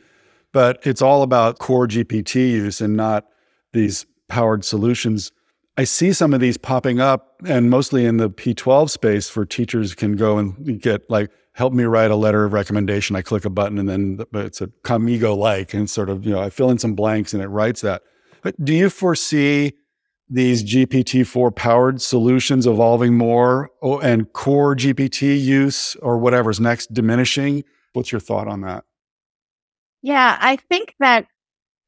[0.56, 3.26] but it's all about core GPT use and not
[3.74, 5.30] these powered solutions.
[5.76, 9.94] I see some of these popping up and mostly in the P12 space for teachers
[9.94, 13.16] can go and get like, help me write a letter of recommendation.
[13.16, 16.40] I click a button and then it's a Khanmigo like and sort of, you know,
[16.40, 18.02] I fill in some blanks and it writes that.
[18.46, 19.72] But do you foresee
[20.28, 27.64] these GPT-4 powered solutions evolving more oh, and core GPT use or whatever's next diminishing?
[27.92, 28.84] What's your thought on that?
[30.00, 31.26] Yeah, I think that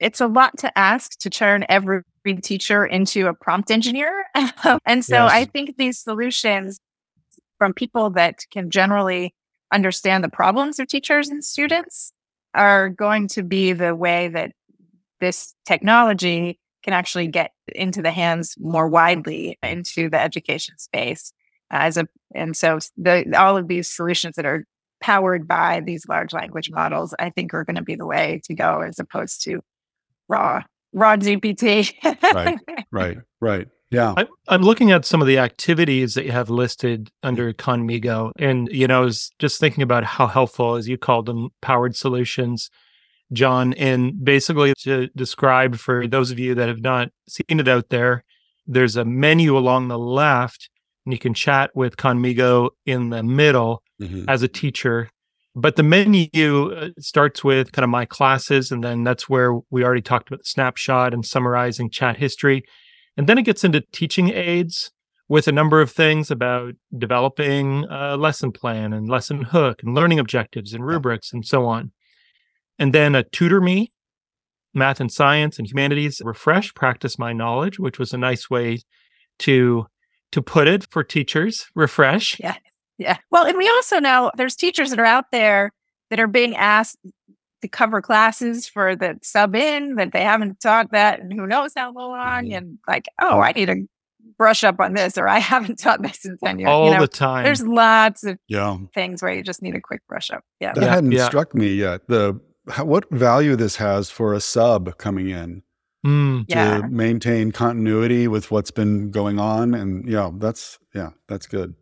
[0.00, 2.02] it's a lot to ask to turn every
[2.42, 4.24] teacher into a prompt engineer.
[4.84, 5.30] and so Yes.
[5.32, 6.80] I think these solutions
[7.58, 9.32] from people that can generally
[9.72, 12.12] understand the problems of teachers and students
[12.52, 14.50] are going to be the way that
[15.20, 21.32] this technology can actually get into the hands more widely into the education space
[21.70, 24.64] as a and so the all of these solutions that are
[25.00, 28.54] powered by these large language models, I think are going to be the way to
[28.54, 29.60] go as opposed to
[30.28, 31.92] raw, raw GPT.
[32.34, 32.58] Right.
[32.90, 33.18] Right.
[33.40, 33.68] Right.
[33.90, 34.14] Yeah.
[34.16, 38.68] I'm, I'm looking at some of the activities that you have listed under Khanmigo, and
[38.70, 42.70] you know, I was just thinking about how helpful, as you called them, powered solutions,
[43.32, 43.72] John.
[43.74, 48.24] And basically, to describe for those of you that have not seen it out there,
[48.66, 50.68] there's a menu along the left,
[51.04, 54.24] and you can chat with Khanmigo in the middle Mhm.
[54.28, 55.10] as a teacher.
[55.54, 56.28] But the menu
[56.72, 60.40] uh, starts with kind of my classes, and then that's where we already talked about
[60.40, 62.62] the snapshot and summarizing chat history.
[63.16, 64.92] And then it gets into teaching aids
[65.28, 70.18] with a number of things about developing a lesson plan and lesson hook and learning
[70.18, 71.90] objectives and rubrics and so on.
[72.78, 73.92] And then a tutor me,
[74.74, 78.80] math and science and humanities, refresh, practice my knowledge, which was a nice way
[79.40, 79.86] to
[80.32, 82.38] to put it for teachers, refresh.
[82.38, 82.56] yeah.
[82.98, 83.16] Yeah.
[83.30, 85.70] Well, and we also know there's teachers that are out there
[86.10, 86.98] that are being asked
[87.62, 91.72] to cover classes for the sub in that they haven't taught that and who knows
[91.76, 92.44] how long.
[92.46, 92.56] Mhm.
[92.56, 93.86] And like, oh, I need to
[94.36, 96.68] brush up on this or I haven't taught this in 10 years.
[96.68, 97.44] all you know, the time.
[97.44, 98.76] there's lots of Yeah.
[98.94, 100.42] things where you just need a quick brush up.
[100.60, 100.72] Yeah.
[100.74, 101.26] That Yeah, hadn't yeah.
[101.26, 102.06] struck me yet.
[102.08, 102.38] The
[102.70, 105.62] how, what value this has for a sub coming in
[106.06, 106.44] Mm.
[106.46, 106.78] Yeah.
[106.78, 111.74] to maintain continuity with what's been going on, and yeah, that's yeah, that's good.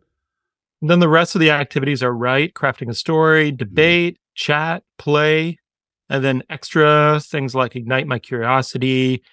[0.81, 5.59] Then the rest of the activities are right, crafting a story, debate, chat, play,
[6.09, 9.23] and then extra things like ignite my curiosity,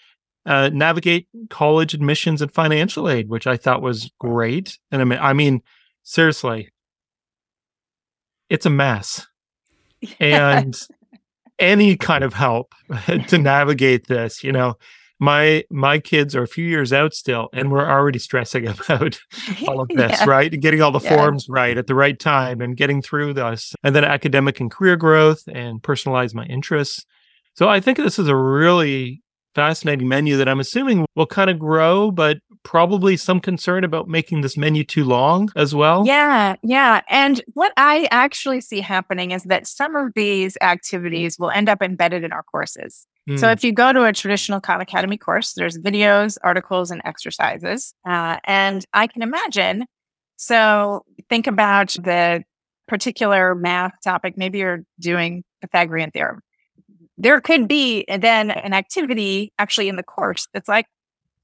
[0.44, 4.78] uh, navigate college admissions and financial aid, which I thought was great.
[4.90, 5.62] And I mean, I mean,
[6.02, 6.70] seriously,
[8.50, 9.26] it's a mess,
[10.20, 10.78] and
[11.58, 12.74] any kind of help
[13.28, 14.74] to navigate this, you know.
[15.20, 19.18] My my kids are a few years out still, and we're already stressing about
[19.68, 20.24] all of this, Yeah.
[20.28, 20.52] right?
[20.52, 21.16] And getting all the Yeah.
[21.16, 23.74] forms right at the right time and getting through this.
[23.84, 27.06] And then academic and career growth and personalize my interests.
[27.54, 29.22] So I think this is a really
[29.54, 34.40] fascinating menu that I'm assuming will kind of grow, but probably some concern about making
[34.40, 36.04] this menu too long as well.
[36.06, 37.02] Yeah, yeah.
[37.08, 41.82] And what I actually see happening is that some of these activities will end up
[41.82, 43.06] embedded in our courses.
[43.36, 43.52] So Mm.
[43.54, 47.94] if you go to a traditional Khan Academy course, there's videos, articles, and exercises.
[48.06, 49.86] Uh, and I can imagine.
[50.36, 52.42] So think about the
[52.86, 54.34] particular math topic.
[54.36, 56.40] Maybe you're doing Pythagorean theorem.
[57.16, 60.86] There could be then an activity actually in the course that's like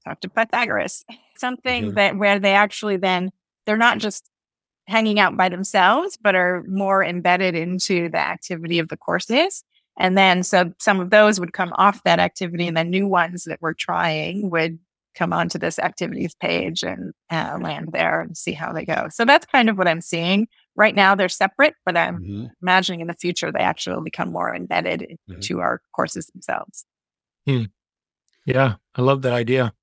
[0.05, 1.05] talk to Pythagoras,
[1.37, 1.95] something Mhm.
[1.95, 3.31] that where they actually then
[3.65, 4.29] they're not just
[4.87, 9.63] hanging out by themselves, but are more embedded into the activity of the courses.
[9.99, 13.43] And then so some of those would come off that activity and then new ones
[13.45, 14.79] that we're trying would
[15.15, 19.07] come onto this activities page and uh, land there and see how they go.
[19.11, 20.47] So that's kind of what I'm seeing.
[20.75, 22.45] Right now, they're separate, but I'm mm-hmm.
[22.61, 25.33] imagining in the future they actually will become more embedded mm-hmm.
[25.33, 26.85] into our courses themselves.
[27.45, 27.63] Hmm.
[28.45, 29.73] Yeah, I love that idea.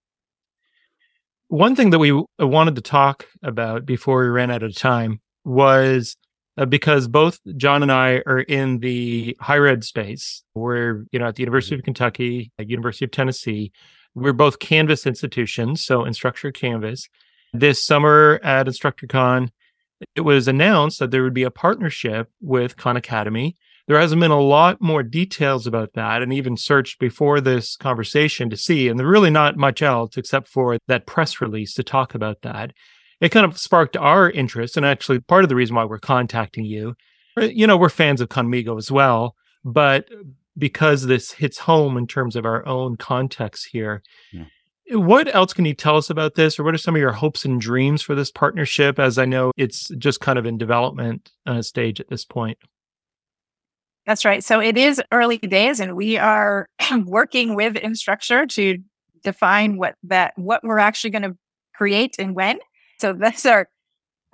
[1.49, 6.15] One thing that we wanted to talk about before we ran out of time was
[6.59, 10.43] uh, because both John and I are in the higher ed space.
[10.55, 13.73] We're, you know, at the University of Kentucky, at University of Tennessee.
[14.15, 17.09] We're both Canvas institutions, so Instructure Canvas.
[17.55, 19.49] This summer at InstructureCon,
[20.15, 23.57] it was announced that there would be a partnership with Khan Academy.
[23.89, 28.49] There hasn't been a lot more details about that, and even searched before this conversation
[28.51, 28.89] to see.
[28.89, 32.73] And there's really not much else except for that press release to talk about that
[33.21, 36.65] it kind of sparked our interest and actually part of the reason why we're contacting
[36.65, 36.95] you
[37.37, 40.07] uh, you know we're fans of Khanmigo as well but
[40.57, 44.45] because this hits home in terms of our own context here yeah.
[44.91, 47.45] what else can you tell us about this or what are some of your hopes
[47.45, 51.63] and dreams for this partnership as i know it's just kind of in development uh,
[51.63, 52.59] stage at this point
[54.09, 56.69] that's right so it is early days and we are
[57.05, 58.79] working with instructure to
[59.23, 61.37] define what that what we're actually going to
[61.75, 62.59] create and when
[62.99, 63.69] so that's our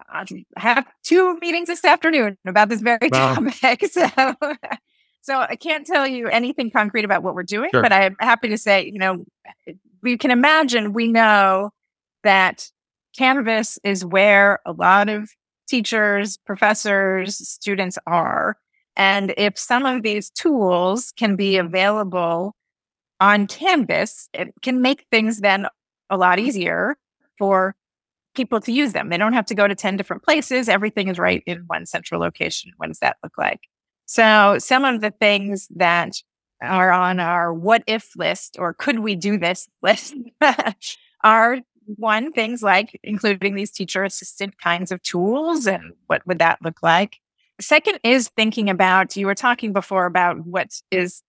[0.09, 0.25] I
[0.57, 3.35] have two meetings this afternoon about this very wow.
[3.35, 3.87] topic.
[3.91, 4.07] So,
[5.23, 7.83] so I can't tell you anything concrete about what we're doing, sure.
[7.83, 9.25] but I'm happy to say, you know,
[10.03, 11.71] we can imagine, we know
[12.23, 12.71] that
[13.17, 15.31] Canvas is where a lot of
[15.69, 18.57] teachers, professors, students are.
[18.97, 22.55] And if some of these tools can be available
[23.21, 25.67] on Canvas, it can make things then
[26.11, 26.97] a lot easier
[27.39, 27.75] for
[28.35, 29.09] people to use them.
[29.09, 30.69] They don't have to go to 10 different places.
[30.69, 32.73] Everything is right in one central location.
[32.77, 33.61] What does that look like?
[34.07, 36.17] So some of the things that
[36.63, 40.15] are on our what if list or could we do this list
[41.23, 41.59] are
[41.97, 46.83] one things like including these teacher assistant kinds of tools and what would that look
[46.83, 47.19] like
[47.61, 51.23] second is thinking about you were talking before about what is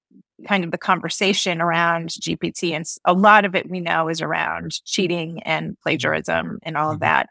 [0.48, 2.72] kind of the conversation around GPT.
[2.72, 6.96] And a lot of it we know is around cheating and plagiarism and all of
[6.96, 7.04] mm-hmm.
[7.04, 7.30] that.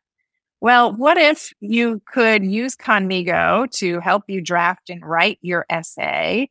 [0.60, 6.48] Well, what if you could use Khanmigo to help you draft and write your essay,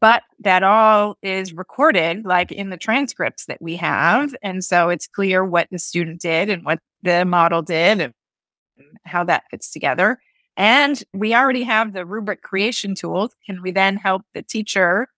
[0.00, 4.34] but that all is recorded like in the transcripts that we have.
[4.42, 8.12] And so it's clear what the student did and what the model did and
[9.04, 10.18] how that fits together.
[10.56, 13.34] And we already have the rubric creation tools.
[13.46, 15.08] Can we then help the teacher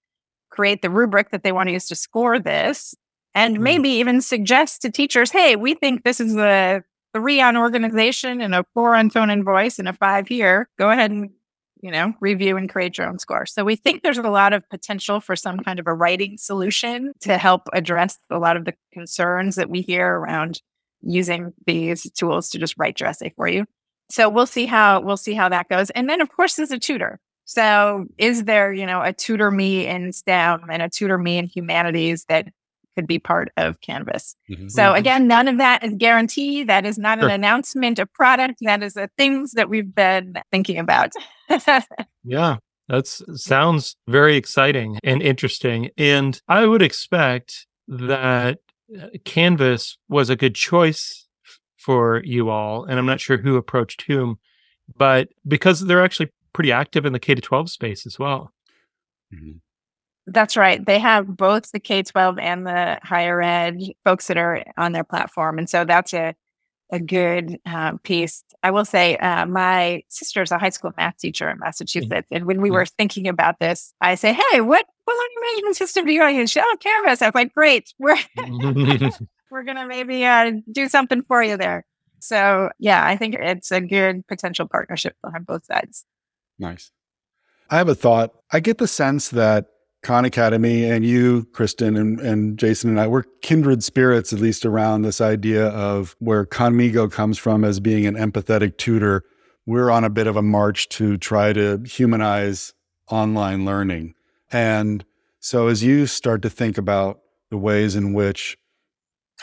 [0.51, 2.95] create the rubric that they want to use to score this
[3.35, 3.65] and mm-hmm.
[3.65, 8.55] maybe even suggest to teachers, hey, we think this is a three on organization and
[8.55, 10.69] a four on tone and voice and a five here.
[10.79, 11.31] Go ahead and,
[11.81, 13.47] you know, review and create your own score.
[13.47, 17.13] So we think there's a lot of potential for some kind of a writing solution
[17.21, 20.61] to help address a lot of the concerns that we hear around
[21.03, 23.67] using these tools to just write your essay for you.
[24.11, 25.91] So we'll see how we'll see how that goes.
[25.91, 27.21] And then of course there's a tutor.
[27.45, 31.47] So is there, you know, a tutor me in STEM and a tutor me in
[31.47, 32.49] humanities that
[32.97, 34.35] could be part of Canvas?
[34.51, 34.69] Mm-hmm.
[34.69, 36.65] So again, none of that is guarantee.
[36.65, 37.29] That is not sure.
[37.29, 38.59] an announcement of product.
[38.63, 41.13] That is the things that we've been thinking about.
[42.25, 42.57] yeah.
[42.89, 45.91] That sounds very exciting and interesting.
[45.97, 48.59] And I would expect that
[48.99, 51.24] uh, Canvas was a good choice
[51.85, 52.85] for you all.
[52.85, 54.39] And I'm not sure who approached whom,
[54.97, 58.53] but because they're actually pretty active in the K to 12 space as well.
[59.33, 59.59] Mm-hmm.
[60.27, 60.85] That's right.
[60.85, 65.05] They have both the K 12 and the higher ed folks that are on their
[65.05, 65.59] platform.
[65.59, 66.35] And so that's a,
[66.91, 68.43] a good um, piece.
[68.63, 71.65] I will say, uh, my is a high school math teacher in mm-hmm.
[71.65, 72.09] Massachusetts.
[72.11, 72.35] Mm-hmm.
[72.35, 76.07] And when we were thinking about this, I say, Hey, what, what learning management system
[76.07, 76.51] do you use?
[76.51, 77.21] She, oh, Canvas.
[77.21, 77.93] I was like, Great.
[77.99, 78.17] We're,
[79.55, 81.87] we're to maybe uh, do something for you there.
[82.19, 86.05] So, yeah, I think it's a good potential partnership on both sides.
[86.59, 86.91] Nice.
[87.71, 88.35] I have a thought.
[88.53, 89.67] I get the sense that
[90.03, 94.67] Khan Academy and you, Kristen, and, and Jason and I, we're kindred spirits, at least
[94.67, 99.23] around this idea of where Khanmigo comes from as being an empathetic tutor.
[99.67, 102.75] We're on a bit of a march to try to humanize
[103.09, 104.15] online learning.
[104.51, 105.05] And
[105.39, 107.21] so as you start to think about
[107.51, 108.59] the ways in which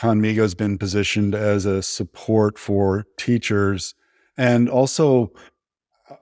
[0.00, 3.94] Khanmigo has been positioned as a support for teachers
[4.36, 5.32] and also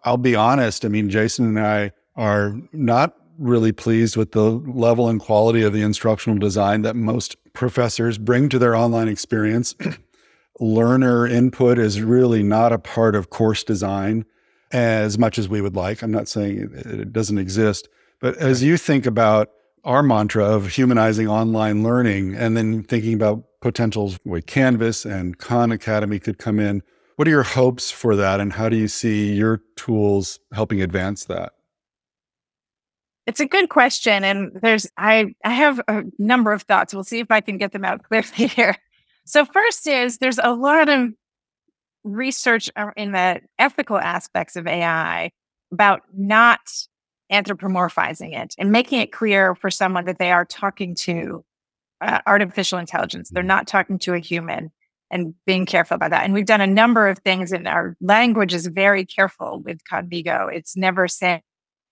[0.05, 0.85] I'll be honest.
[0.85, 5.73] I mean, Jason and I are not really pleased with the level and quality of
[5.73, 9.75] the instructional design that most professors bring to their online experience.
[10.61, 14.27] Learner input is really not a part of course design
[14.73, 16.03] as much as we would like.
[16.03, 17.89] I'm not saying it doesn't exist,
[18.21, 19.51] but as you think about
[19.85, 25.73] our mantra of humanizing online learning and then thinking about potentials where Canvas and Khan
[25.73, 26.83] Academy could come in.
[27.17, 31.27] What are your hopes for that and how do you see your tools helping advance
[31.27, 31.53] that?
[33.27, 36.95] It's a good question and there's I I have a number of thoughts.
[36.95, 38.77] We'll see if I can get them out clearly here.
[39.27, 41.11] So first is there's a lot of
[42.03, 45.31] research in the ethical aspects of AI
[45.73, 46.61] about not
[47.31, 51.45] anthropomorphizing it and making it clear for someone that they are talking to
[52.01, 53.31] uh, artificial intelligence.
[53.31, 53.49] They're mm-hmm.
[53.49, 54.71] not talking to a human
[55.11, 56.25] and being careful about that.
[56.25, 60.53] And we've done a number of things and our language is very careful with Khanmigo.
[60.55, 61.43] It's never saying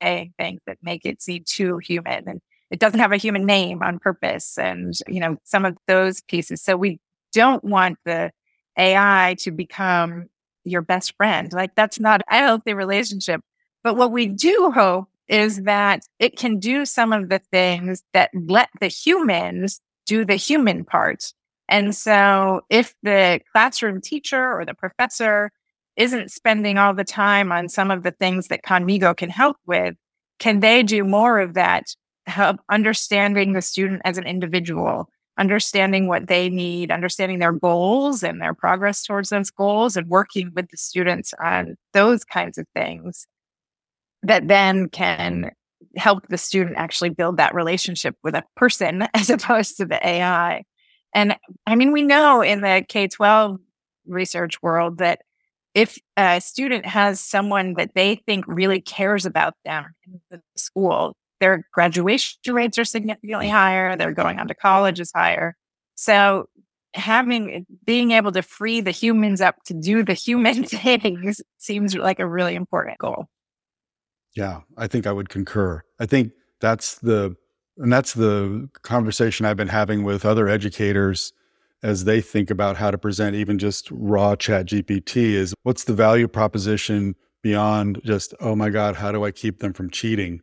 [0.00, 3.98] things that make it seem too human and it doesn't have a human name on
[3.98, 6.62] purpose and, you know, some of those pieces.
[6.62, 7.00] So we
[7.32, 8.30] don't want the
[8.76, 10.26] AI to become
[10.64, 11.52] your best friend.
[11.52, 13.40] Like that's not a healthy relationship.
[13.82, 18.30] But what we do hope is that it can do some of the things that
[18.34, 21.32] let the humans do the human part.
[21.68, 25.50] And so if the classroom teacher or the professor
[25.96, 29.94] isn't spending all the time on some of the things that Khanmigo can help with,
[30.38, 31.94] can they do more of that,
[32.26, 38.40] help understanding the student as an individual, understanding what they need, understanding their goals and
[38.40, 43.26] their progress towards those goals, and working with the students on those kinds of things
[44.22, 45.50] that then can
[45.96, 50.64] help the student actually build that relationship with a person as opposed to the AI.
[51.14, 53.58] And I mean, we know in the K 12
[54.06, 55.20] research world that
[55.74, 61.14] if a student has someone that they think really cares about them in the school,
[61.40, 65.56] their graduation rates are significantly higher, their going on to college is higher.
[65.94, 66.46] So
[66.94, 72.18] having being able to free the humans up to do the human things seems like
[72.18, 73.26] a really important goal.
[74.38, 75.82] Yeah, I think I would concur.
[75.98, 76.30] I think
[76.60, 77.34] that's the
[77.76, 81.32] and that's the conversation I've been having with other educators
[81.82, 85.92] as they think about how to present even just raw chat GPT is what's the
[85.92, 90.40] value proposition beyond just, oh my God, how do I keep them from cheating?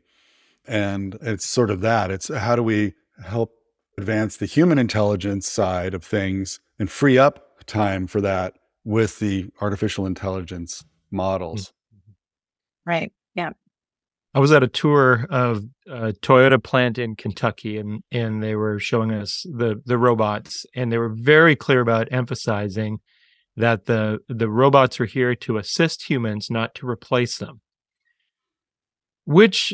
[0.67, 2.11] And it's sort of that.
[2.11, 3.53] It's how do we help
[3.97, 9.47] advance the human intelligence side of things and free up time for that with the
[9.61, 11.71] artificial intelligence models.
[11.93, 12.89] Mm-hmm.
[12.89, 13.11] Right.
[13.35, 13.51] Yeah.
[14.36, 18.79] I was at a tour of a Toyota plant in Kentucky, and and they were
[18.79, 22.99] showing us the the robots, and they were very clear about emphasizing
[23.55, 27.61] that the the robots are here to assist humans, not to replace them.
[29.23, 29.73] Which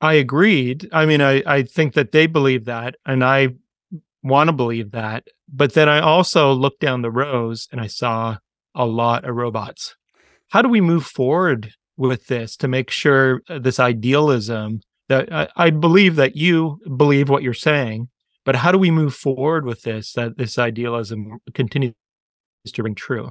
[0.00, 0.88] I agreed.
[0.92, 3.48] I mean, I I think that they believe that, and I
[4.22, 5.26] want to believe that.
[5.52, 8.38] But then I also looked down the rows and I saw
[8.74, 9.96] a lot of robots.
[10.50, 15.48] How do we move forward with this to make sure uh, this idealism that I,
[15.56, 18.08] I, believe that you believe what you're saying,
[18.44, 21.94] but how do we move forward with this that this idealism continues
[22.66, 23.30] to ring true?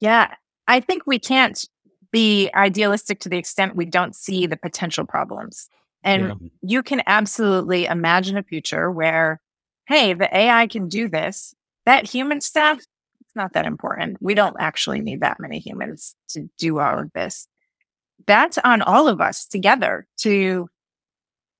[0.00, 0.34] Yeah,
[0.66, 1.62] I think we can't
[2.10, 5.68] be idealistic to the extent we don't see the potential problems.
[6.02, 6.48] And yeah.
[6.62, 9.40] you can absolutely imagine a future where,
[9.86, 11.54] hey, the AI can do this.
[11.86, 14.16] That human stuff, it's not that important.
[14.20, 17.46] We don't actually need that many humans to do all of this
[18.26, 20.68] that's on all of us together to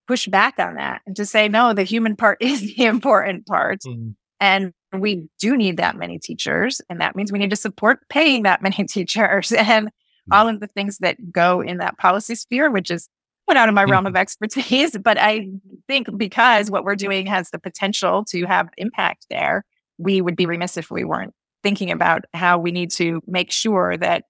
[0.07, 3.81] push back on that and to say, no, the human part is the important part.
[3.87, 4.11] Mm-hmm.
[4.41, 6.81] And we do need that many teachers.
[6.89, 10.33] And that means we need to support paying that many teachers and mm-hmm.
[10.33, 13.09] all of the things that go in that policy sphere, which is
[13.47, 14.21] put out of my realm of mm-hmm.
[14.21, 14.97] expertise.
[15.03, 15.49] But I
[15.87, 19.65] think because what we're doing has the potential to have impact there,
[19.99, 23.97] we would be remiss if we weren't thinking about how we need to make sure
[23.97, 24.25] that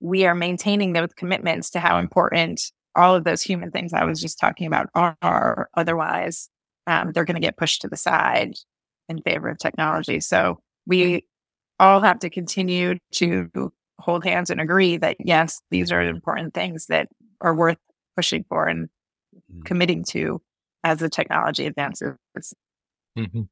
[0.00, 4.20] we are maintaining those commitments to how important all of those human things I was
[4.20, 5.68] just talking about are.
[5.74, 6.48] Otherwise,
[6.86, 8.54] um, they're going to get pushed to the side
[9.08, 10.20] in favor of technology.
[10.20, 11.26] So we
[11.78, 16.86] all have to continue to hold hands and agree that yes, these are important things
[16.86, 17.08] that
[17.40, 17.78] are worth
[18.14, 18.88] pushing for and
[19.34, 19.62] mm-hmm.
[19.62, 20.40] committing to
[20.84, 22.14] as the technology advances.
[23.18, 23.42] Mm-hmm.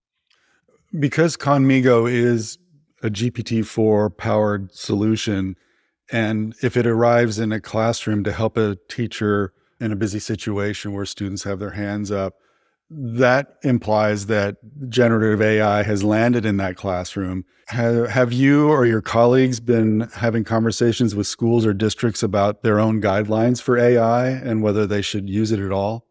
[0.99, 2.59] Because Khanmigo is
[3.03, 5.57] a GPT-4 powered solution,
[6.13, 10.93] and if it arrives in a classroom to help a teacher in a busy situation
[10.93, 12.35] where students have their hands up,
[12.91, 14.57] that implies that
[14.89, 17.45] generative AI has landed in that classroom.
[17.69, 22.79] Have, have you or your colleagues been having conversations with schools or districts about their
[22.79, 26.07] own guidelines for AI and whether they should use it at all?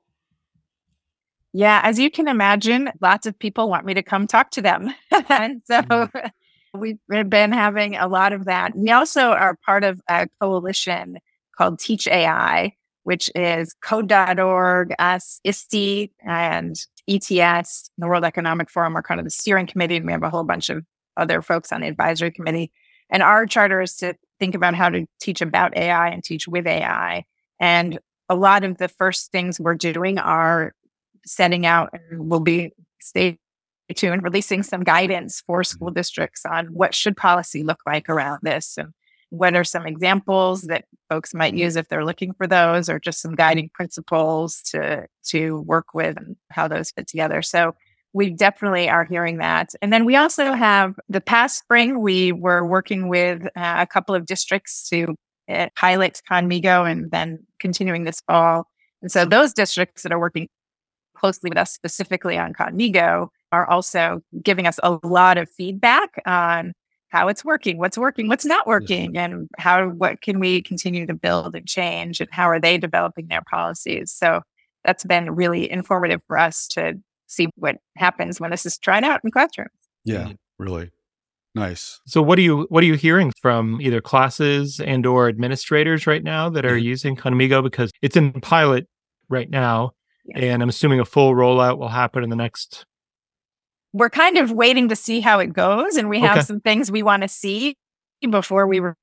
[1.53, 4.93] Yeah, as you can imagine, lots of people want me to come talk to them.
[5.29, 6.31] and so mm.
[6.75, 8.75] We've been having a lot of that.
[8.75, 11.19] We also are part of a coalition
[11.55, 16.75] called Teach AI, which is code.org, us, ISTE, and
[17.07, 19.97] ETS, the World Economic Forum are kind of the steering committee.
[19.97, 20.83] And we have a whole bunch of
[21.15, 22.71] other folks on the advisory committee.
[23.09, 26.65] And our charter is to think about how to teach about AI and teach with
[26.65, 27.25] AI.
[27.59, 27.99] And
[28.29, 30.73] a lot of the first things we're doing are
[31.25, 33.37] setting out and we'll be stay
[33.93, 38.77] tuned, releasing some guidance for school districts on what should policy look like around this
[38.77, 38.93] and
[39.29, 43.19] what are some examples that folks might use if they're looking for those or just
[43.19, 47.41] some guiding principles to to work with and how those fit together.
[47.41, 47.73] So
[48.13, 49.73] we definitely are hearing that.
[49.81, 54.13] And then we also have the past spring we were working with uh, a couple
[54.13, 55.15] of districts to
[55.49, 58.67] uh, pilot Khanmigo and then continuing this fall.
[59.01, 60.47] And so those districts that are working
[61.17, 66.73] closely with us specifically on Khanmigo are also giving us a lot of feedback on
[67.09, 71.13] how it's working, what's working, what's not working, and how what can we continue to
[71.13, 74.11] build and change, and how are they developing their policies.
[74.11, 74.41] So
[74.83, 76.95] that's been really informative for us to
[77.27, 79.69] see what happens when this is tried out in classrooms.
[80.03, 80.37] Yeah, mm.
[80.57, 80.89] really
[81.53, 82.01] nice.
[82.07, 86.23] So what are you what are you hearing from either classes and or administrators right
[86.23, 86.85] now that are mm-hmm.
[86.85, 88.87] using Khanmigo because it's in pilot
[89.29, 89.91] right now,
[90.33, 92.87] and I'm assuming a full rollout will happen in the next
[93.93, 95.95] we're kind of waiting to see how it goes.
[95.95, 96.45] And we have okay.
[96.45, 97.77] some things we want to see
[98.29, 98.93] before we re-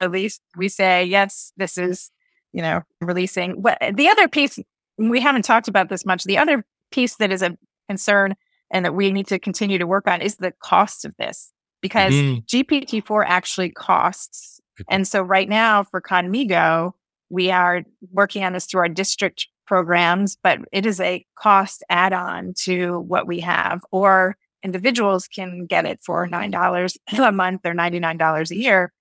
[0.00, 0.40] release.
[0.56, 2.10] We say, yes, this is,
[2.52, 3.62] you know, releasing.
[3.62, 4.58] What the other piece,
[4.96, 6.24] we haven't talked about this much.
[6.24, 7.58] The other piece that is a
[7.88, 8.36] concern
[8.70, 12.12] and that we need to continue to work on is the cost of this because
[12.12, 12.44] mm.
[12.46, 14.60] GPT-4 actually costs.
[14.88, 16.92] And so right now for Khanmigo,
[17.30, 22.12] we are working on this through our district programs, but it is a cost add
[22.12, 23.80] on to what we have.
[23.90, 28.92] Or individuals can get it for $9 a month or $99 a year.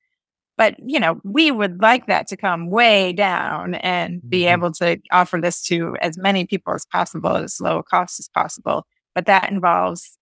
[0.57, 4.53] But, you know, we would like that to come way down and be mm-hmm.
[4.53, 8.19] able to offer this to as many people as possible at as low a cost
[8.19, 8.85] as possible.
[9.13, 10.17] But that involves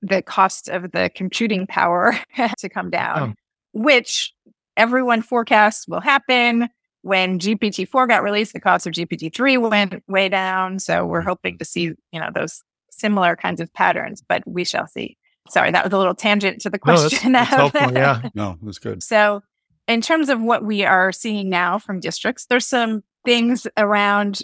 [0.00, 2.18] the cost of the computing power
[2.58, 3.80] to come down, oh.
[3.80, 4.32] which
[4.76, 6.68] everyone forecasts will happen
[7.08, 10.78] when GPT-4 got released, the cost of GPT-3 went way down.
[10.78, 11.28] So we're mm-hmm.
[11.28, 15.16] hoping to see, you know, those similar kinds of patterns, but we shall see.
[15.48, 17.32] Sorry, that was a little tangent to the question.
[17.32, 18.28] No, that's, that's helpful, yeah.
[18.34, 19.02] No, that's good.
[19.02, 19.42] So
[19.86, 24.42] in terms of what we are seeing now from districts, there's some things around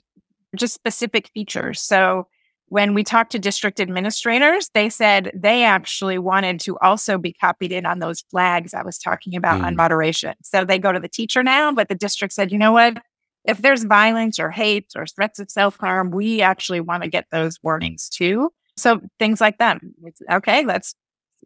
[0.57, 1.83] just specific features.
[1.83, 2.29] So
[2.75, 7.71] when we talked to district administrators, they said they actually wanted to also be copied
[7.71, 9.67] in on those flags I was talking about mm.
[9.67, 10.35] on moderation.
[10.43, 13.01] So they go to the teacher now, but the district said, you know what?
[13.45, 17.27] If there's violence or hate or threats of self harm, we actually want to get
[17.31, 18.51] those warnings too.
[18.77, 19.81] So things like that.
[20.03, 20.97] It's, okay, let's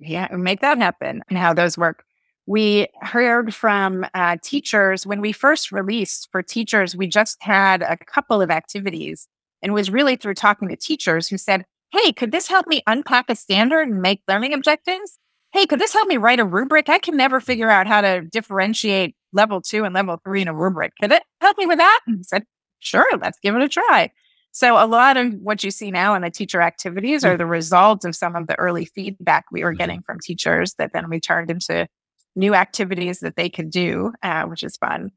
[0.01, 2.05] yeah, make that happen and how those work.
[2.47, 7.99] We heard from uh, teachers when we first released for teachers, we just had a
[7.99, 9.29] couple of activities
[9.63, 13.31] and was really through talking to teachers who said, Hey, could this help me unpack
[13.31, 15.19] a standard and make learning objectives?
[15.53, 16.91] Hey, could this help me write a rubric?
[16.91, 20.55] I can never figure out how to differentiate level two and level three in a
[20.55, 20.93] rubric.
[21.01, 22.01] Could it help me with that?
[22.07, 22.45] And said,
[22.81, 24.11] Sure, let's give it a try.
[24.53, 28.05] So, a lot of what you see now in the teacher activities are the result
[28.05, 29.79] of some of the early feedback we were mm-hmm.
[29.79, 31.87] getting from teachers that then we turned into
[32.35, 35.11] new activities that they could do, uh, which is fun.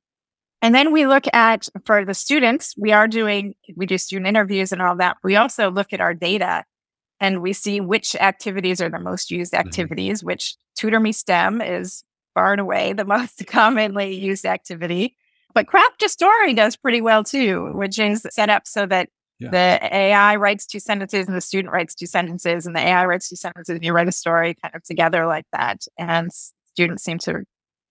[0.62, 4.72] And then we look at for the students, we are doing, we do student interviews
[4.72, 5.18] and all that.
[5.24, 6.66] We also look at our data
[7.20, 9.68] and we see which activities are the most used mm-hmm.
[9.68, 10.28] activities, mm-hmm.
[10.28, 12.04] which Tutor Me STEM is
[12.34, 15.16] far and away the most commonly used activity.
[15.54, 19.10] But Craft a Story does pretty well too, which is set up so that
[19.40, 19.50] yeah.
[19.50, 23.30] the AI writes two sentences and the student writes two sentences and the AI writes
[23.30, 25.82] two sentences and you write a story kind of together like that.
[25.98, 26.32] And
[26.74, 27.44] students seem to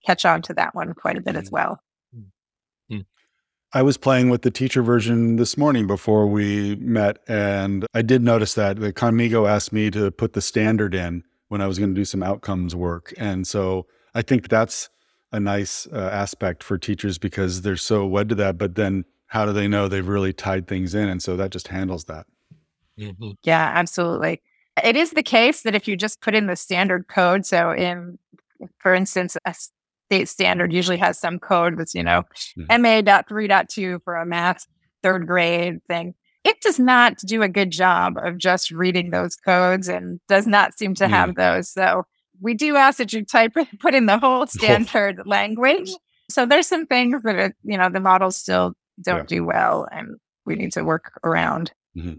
[0.05, 1.43] catch on to that one quite a bit mm-hmm.
[1.43, 1.81] as well.
[3.73, 8.21] I was playing with the teacher version this morning before we met, and I did
[8.21, 11.91] notice that the Khanmigo asked me to put the standard in when I was going
[11.91, 13.13] to do some outcomes work.
[13.17, 14.89] And so I think that's
[15.31, 18.57] a nice uh, aspect for teachers because they're so wed to that.
[18.57, 21.07] But then how do they know they've really tied things in?
[21.07, 22.25] And so that just handles that.
[22.99, 23.31] Mm-hmm.
[23.43, 24.41] Yeah, absolutely.
[24.83, 28.19] It is the case that if you just put in the standard code, so in,
[28.79, 29.55] for instance, a
[30.11, 32.23] state standard usually has some code that's, you know,
[32.59, 32.81] mm-hmm.
[32.81, 34.67] MA.3.2 for a math
[35.01, 36.13] third grade thing.
[36.43, 40.77] It does not do a good job of just reading those codes and does not
[40.77, 41.71] seem to have those.
[41.71, 42.03] So
[42.41, 45.91] we do ask that you type put in the whole standard language.
[46.29, 49.37] So there's some things that are, you know the models still don't yeah.
[49.37, 51.71] do well, and we need to work around.
[51.95, 52.15] Mm-hmm.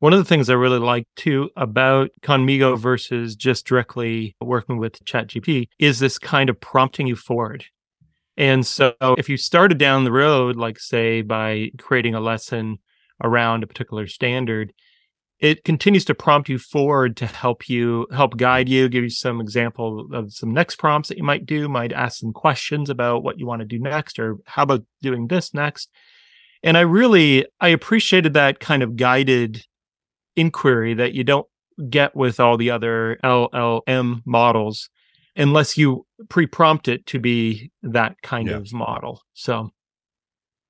[0.00, 5.04] One of the things I really like too about Khanmigo versus just directly working with
[5.04, 7.64] ChatGPT is this kind of prompting you forward.
[8.36, 12.78] And so if you started down the road, like say by creating a lesson
[13.24, 14.72] around a particular standard,
[15.40, 19.40] it continues to prompt you forward to help you help guide you give you some
[19.40, 23.38] example of some next prompts that you might do might ask some questions about what
[23.38, 25.90] you want to do next or how about doing this next
[26.62, 29.64] and i really i appreciated that kind of guided
[30.38, 31.46] inquiry that you don't
[31.88, 34.88] get with all the other llm models
[35.36, 38.56] unless you pre-prompt it to be that kind yeah.
[38.56, 39.70] of model so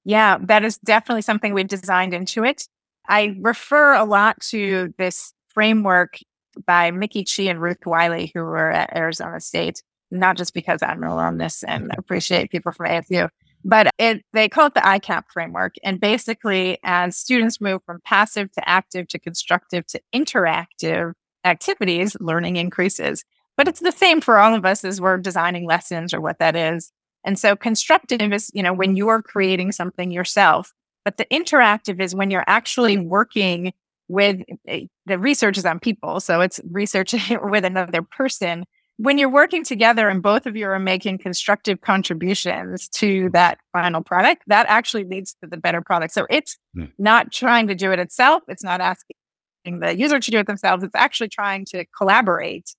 [0.05, 2.69] yeah that is definitely something we've designed into it
[3.09, 6.19] I refer a lot to this framework
[6.67, 11.03] by Mickey Chi and Ruth Wylie, who were at Arizona State, not just because I'm
[11.03, 13.31] an alumnus and appreciate people from ASU,
[13.69, 15.75] but it, they call it the ICAP framework.
[15.85, 21.13] And basically, as students move from passive to active to constructive to interactive
[21.45, 23.25] activities, learning increases.
[23.59, 26.57] But it's the same for all of us as we're designing lessons or what that
[26.57, 26.93] is.
[27.25, 30.73] And so constructive is, you know, when you're creating something yourself,
[31.05, 33.75] but the interactive is when you're actually working
[34.09, 36.21] with eh, the research is on people.
[36.21, 38.65] So it's researching with another person.
[38.99, 44.03] When you're working together and both of you are making constructive contributions to that final
[44.03, 46.13] product, that actually leads to the better product.
[46.13, 46.91] So it's mm.
[46.99, 48.43] not trying to do it itself.
[48.49, 50.83] It's not asking the user to do it themselves.
[50.83, 52.75] It's actually trying to collaborate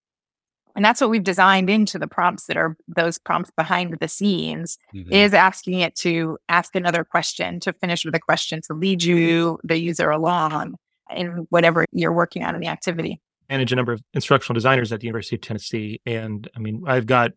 [0.75, 4.77] and that's what we've designed into the prompts that are those prompts behind the scenes
[4.95, 5.11] mm-hmm.
[5.11, 9.59] is asking it to ask another question to finish with a question to lead you
[9.63, 10.75] the user along
[11.15, 13.19] in whatever you're working on in the activity
[13.49, 17.05] manage a number of instructional designers at the university of tennessee and i mean i've
[17.05, 17.31] got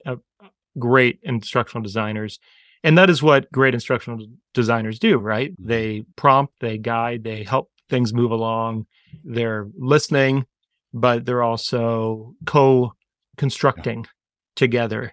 [0.79, 2.39] great instructional designers
[2.85, 5.69] and that is what great instructional designers do right mm-hmm.
[5.69, 8.87] they prompt they guide they help things move along
[9.25, 10.47] they're listening
[10.93, 12.93] but they're also co
[13.37, 14.11] constructing yeah.
[14.57, 15.13] together.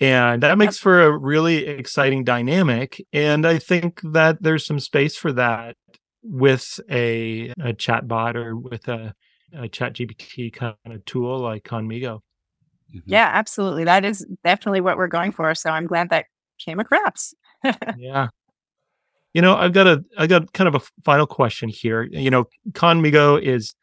[0.00, 3.04] And that makes for a really exciting dynamic.
[3.12, 5.76] And I think that there's some space for that
[6.22, 9.14] with a, a chat bot or with a,
[9.52, 12.20] a chat GPT kind of tool like Khanmigo.
[12.94, 13.00] Mm-hmm.
[13.06, 13.84] Yeah, absolutely.
[13.84, 15.54] That is definitely what we're going for.
[15.54, 16.26] So I'm glad that
[16.58, 17.34] came across.
[17.96, 18.28] yeah.
[19.34, 22.02] You know, I've got a I got kind of a final question here.
[22.02, 23.74] You know, Khanmigo is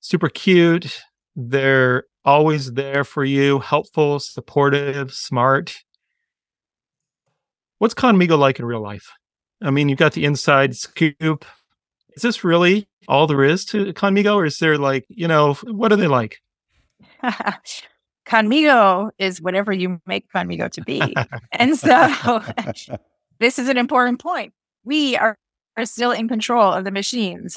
[0.00, 1.00] super cute.
[1.34, 5.76] They're always there for you, helpful, supportive, smart.
[7.78, 9.12] What's Khanmigo like in real life?
[9.62, 11.44] I mean, you've got the inside scoop.
[12.16, 15.92] Is this really all there is to Khanmigo, or is there like, you know, what
[15.92, 16.38] are they like?
[18.26, 21.14] Khanmigo is whatever you make Khanmigo to be.
[21.52, 22.42] and so
[23.38, 24.52] this is an important point.
[24.84, 25.36] We are,
[25.76, 27.56] are still in control of the machines.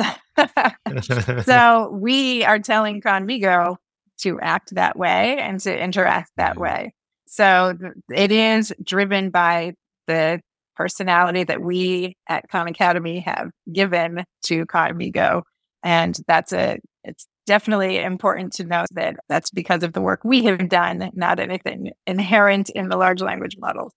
[1.46, 3.78] so we are telling Khanmigo
[4.20, 6.62] to act that way and to interact that mm-hmm.
[6.62, 6.94] way.
[7.28, 7.78] So
[8.14, 9.74] it is driven by
[10.08, 10.42] the
[10.80, 15.42] personality that we at Khan Academy have given to Khan Khanmigo.
[15.84, 20.46] And that's a, it's definitely important to know that that's because of the work we
[20.46, 23.92] have done, not anything inherent in the large language models.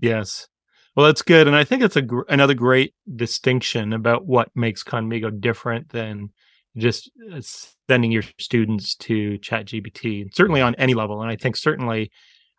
[0.00, 0.46] Yes.
[0.94, 1.48] Well, that's good.
[1.48, 6.28] And I think it's a gr- another great distinction about what makes Khanmigo different than
[6.76, 7.40] just uh,
[7.88, 11.20] sending your students to ChatGPT, certainly on any level.
[11.22, 12.12] And I think certainly,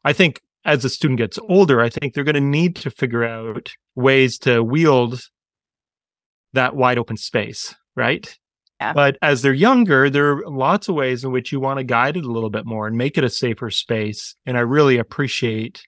[0.03, 3.23] I think as the student gets older, I think they're going to need to figure
[3.23, 5.21] out ways to wield
[6.53, 8.37] that wide open space, right?
[8.81, 8.93] Yeah.
[8.93, 12.17] But as they're younger, there are lots of ways in which you want to guide
[12.17, 14.35] it a little bit more and make it a safer space.
[14.45, 15.83] And I really appreciate,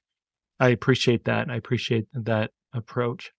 [0.60, 1.50] I appreciate that.
[1.50, 3.32] I appreciate that approach.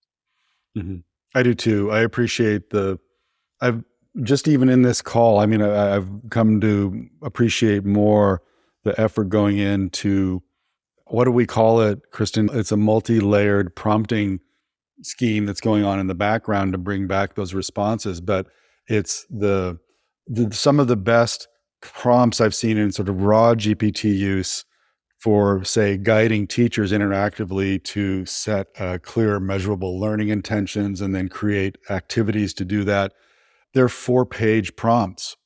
[0.76, 0.98] Mm-hmm.
[1.34, 1.90] I do too.
[1.90, 2.98] I appreciate the.
[3.60, 3.84] I've
[4.22, 8.42] just even in this call, I mean, I, have come to appreciate more
[8.84, 10.42] the effort going into
[11.08, 12.48] what do we call it, Kristen?
[12.52, 14.40] It's a multi layered prompting
[15.02, 18.20] scheme that's going on in the background to bring back those responses.
[18.20, 18.46] But
[18.88, 19.78] it's the,
[20.26, 21.48] the some of the best
[21.80, 24.64] prompts I've seen in sort of raw GPT use
[25.18, 31.76] for, say, guiding teachers interactively to set uh, clear, measurable learning intentions and then create
[31.90, 33.12] activities to do that
[33.74, 35.36] they're four page prompts.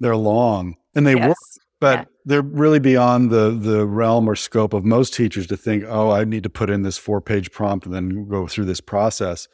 [0.00, 1.28] They're long and they yes.
[1.28, 1.36] work,
[1.82, 2.04] but yeah.
[2.24, 6.22] they're really beyond the the realm or scope of most teachers to think, oh, I
[6.22, 9.48] need to put in this four page prompt and then go through this process.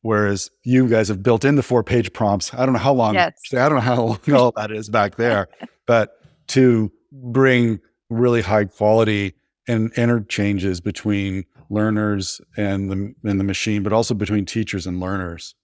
[0.00, 2.54] Whereas you guys have built in the four page prompts.
[2.54, 3.12] I don't know how long.
[3.14, 3.34] Yes.
[3.52, 5.48] I don't know how long all that is back there,
[5.86, 6.16] but
[6.48, 9.34] to bring really high quality
[9.68, 15.54] and interchanges between learners and the and the machine, but also between teachers and learners.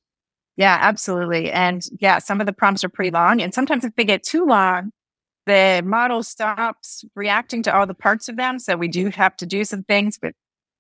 [0.59, 1.51] Yeah, absolutely.
[1.51, 3.41] And yeah, some of the prompts are pretty long.
[3.41, 4.93] And sometimes if they get too long,
[5.47, 8.59] the model stops reacting to all the parts of them.
[8.59, 10.35] So we do have to do some things, but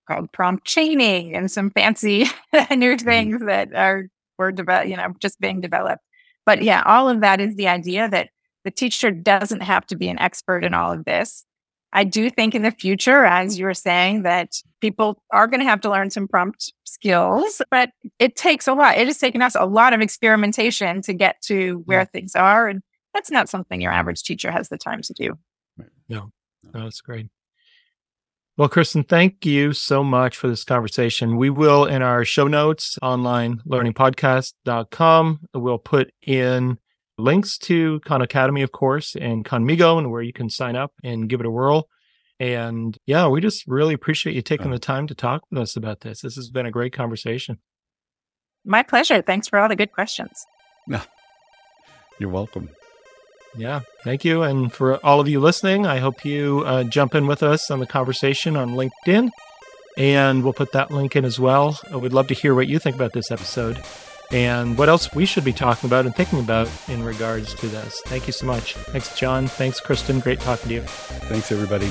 [0.07, 2.25] called prompt chaining and some fancy
[2.71, 3.05] new mm-hmm.
[3.05, 4.07] things that are
[4.39, 6.03] were developed, you know, just being developed.
[6.47, 8.31] But yeah, all of that is the idea that
[8.65, 11.45] the teacher doesn't have to be an expert in all of this.
[11.93, 15.67] I do think in the future, as you were saying, that people are going to
[15.67, 18.97] have to learn some prompt skills, but it takes a lot.
[18.97, 22.05] It has taken us a lot of experimentation to get to where yeah.
[22.05, 22.69] things are.
[22.69, 22.83] And
[23.15, 25.39] that's not something your average teacher has the time to do.
[26.09, 26.31] No,
[26.63, 27.29] no that's great.
[28.57, 31.39] Well, Kristen, thank you so much for this conversation.
[31.39, 36.79] We will, in our show notes, online learningpodcast.com, we'll put in
[37.17, 41.29] links to Khan Academy, of course, and Khanmigo, and where you can sign up and
[41.29, 41.89] give it a whirl.
[42.39, 46.01] And yeah, we just really appreciate you taking the time to talk with us about
[46.01, 46.21] this.
[46.23, 47.59] This has been a great conversation.
[48.65, 49.23] My pleasure.
[49.23, 50.45] Thanks for all the good questions.
[50.87, 51.01] No,
[52.19, 52.71] you're welcome.
[53.57, 54.42] Yeah, thank you.
[54.42, 57.80] And for all of you listening, I hope you uh, jump in with us on
[57.80, 59.30] the conversation on LinkedIn.
[59.96, 61.78] And we'll put that link in as well.
[61.92, 63.82] We'd love to hear what you think about this episode
[64.30, 68.01] and what else we should be talking about and thinking about in regards to this.
[68.07, 68.74] Thank you so much.
[68.74, 69.48] Thanks, John.
[69.48, 70.20] Thanks, Kristen.
[70.20, 70.82] Great talking to you.
[70.82, 71.90] Thanks, everybody.